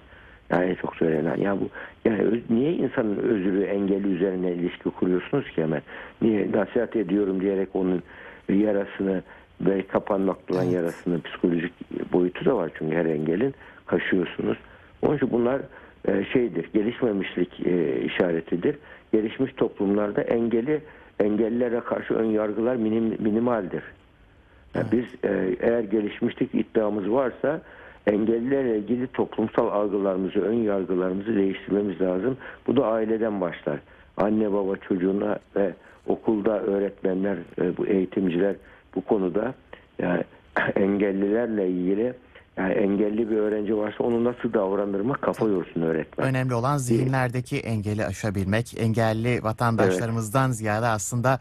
Yani 0.50 0.66
en 0.66 0.76
çok 0.76 0.96
söylenen. 0.96 1.36
Ya 1.36 1.58
bu 1.60 1.70
yani 2.06 2.22
öz- 2.22 2.50
niye 2.50 2.74
insanın 2.74 3.18
özrü 3.18 3.64
engeli 3.64 4.08
üzerine 4.08 4.52
ilişki 4.54 4.90
kuruyorsunuz 4.90 5.50
ki 5.52 5.62
hemen? 5.62 5.82
Niye 6.22 6.52
nasihat 6.52 6.96
ediyorum 6.96 7.42
diyerek 7.42 7.70
onun 7.74 8.04
yarasını 8.50 9.24
ve 9.62 9.82
kapanmakta 9.88 10.54
olan 10.54 10.64
yarasını 10.64 11.22
psikolojik 11.22 11.74
boyutu 12.14 12.46
da 12.46 12.56
var 12.56 12.72
çünkü 12.78 12.96
her 12.96 13.06
engelin 13.06 13.56
kaşıyorsunuz. 13.86 14.58
Onun 15.02 15.16
için 15.18 15.32
bunlar 15.32 15.62
e, 16.08 16.26
şeydir, 16.34 16.70
gelişmemişlik 16.74 17.68
e, 17.68 18.02
işaretidir. 18.02 18.76
Gelişmiş 19.12 19.54
toplumlarda 19.54 20.22
engeli 20.22 20.82
engellilere 21.20 21.80
karşı 21.80 22.14
ön 22.14 22.26
yargılar 22.26 22.76
minim, 22.76 23.16
minimaldir. 23.20 23.84
Yani 24.76 24.86
Biz 24.92 25.06
e, 25.24 25.56
eğer 25.60 25.80
gelişmişlik 25.80 26.56
iddiamız 26.56 27.12
varsa 27.12 27.62
engellilerle 28.08 28.78
ilgili 28.78 29.08
toplumsal 29.08 29.68
algılarımızı, 29.68 30.40
ön 30.40 30.54
yargılarımızı 30.54 31.36
değiştirmemiz 31.36 32.02
lazım. 32.02 32.38
Bu 32.68 32.78
da 32.78 32.86
aileden 32.86 33.42
başlar. 33.42 33.80
Anne 34.18 34.54
baba 34.54 34.76
çocuğuna 34.76 35.40
ve 35.56 35.74
okulda 36.08 36.62
öğretmenler, 36.62 37.38
e, 37.62 37.78
bu 37.78 37.88
eğitimciler 37.88 38.56
bu 38.96 39.02
konuda 39.02 39.54
yani 40.00 40.24
engellilerle 40.76 41.70
ilgili 41.70 42.14
yani 42.58 42.74
engelli 42.74 43.30
bir 43.30 43.38
öğrenci 43.38 43.78
varsa 43.78 44.04
onu 44.04 44.24
nasıl 44.24 44.54
davranırma 44.54 45.14
kafa 45.14 45.48
yorsun 45.48 45.82
öğretmen. 45.82 46.28
Önemli 46.28 46.54
olan 46.54 46.78
zihinlerdeki 46.78 47.60
engeli 47.60 48.06
aşabilmek. 48.06 48.76
Engelli 48.80 49.44
vatandaşlarımızdan 49.44 50.52
ziyade 50.52 50.86
aslında 50.86 51.40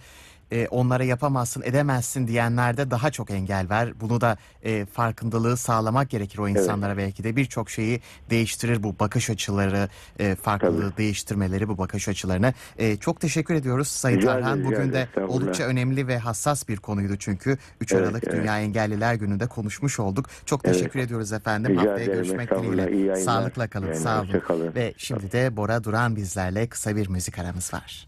e, 0.52 0.68
onlara 0.68 1.04
yapamazsın, 1.04 1.62
edemezsin 1.62 2.26
diyenlerde 2.28 2.90
daha 2.90 3.10
çok 3.10 3.30
engel 3.30 3.70
var. 3.70 4.00
Bunu 4.00 4.20
da 4.20 4.36
e, 4.62 4.86
farkındalığı 4.86 5.56
sağlamak 5.56 6.10
gerekir 6.10 6.38
o 6.38 6.48
insanlara 6.48 6.96
belki 6.96 7.24
de. 7.24 7.36
Birçok 7.36 7.70
şeyi 7.70 8.00
değiştirir 8.30 8.82
bu 8.82 8.98
bakış 8.98 9.30
açıları, 9.30 9.88
e, 10.18 10.34
farklılığı 10.34 10.96
değiştirmeleri 10.96 11.68
bu 11.68 11.78
bakış 11.78 12.08
açılarını. 12.08 12.54
E, 12.78 12.96
çok 12.96 13.20
teşekkür 13.20 13.54
ediyoruz 13.54 13.88
Sayın 13.88 14.18
Rica 14.18 14.32
Tarhan. 14.32 14.58
ederim, 14.58 14.70
rica 14.70 14.80
Bugün 14.80 14.92
de 14.92 15.08
oldukça 15.28 15.64
önemli 15.64 16.06
ve 16.08 16.18
hassas 16.18 16.68
bir 16.68 16.76
konuydu 16.76 17.16
çünkü. 17.16 17.58
3 17.80 17.92
Evet, 17.92 18.02
Aralık 18.02 18.24
evet. 18.26 18.36
Dünya 18.36 18.60
Engelliler 18.60 19.14
Günü'nde 19.14 19.46
konuşmuş 19.46 20.00
olduk. 20.00 20.26
Çok 20.46 20.60
Evet. 20.64 20.74
teşekkür 20.76 21.00
ediyoruz 21.00 21.32
efendim. 21.32 21.72
Rica 21.72 21.80
Haftaya 21.80 22.04
ederim, 22.04 22.14
görüşmek 22.14 22.50
dileğiyle. 22.50 23.16
Sağlıkla 23.16 23.68
kalın. 23.68 23.86
Yayınlar, 23.86 24.02
Sağ 24.46 24.54
olun. 24.54 24.74
Ve 24.74 24.94
şimdi 24.96 25.32
de 25.32 25.56
Bora 25.56 25.84
Duran 25.84 26.16
bizlerle 26.16 26.66
kısa 26.66 26.96
bir 26.96 27.08
müzik 27.08 27.38
aramız 27.38 27.74
var. 27.74 28.04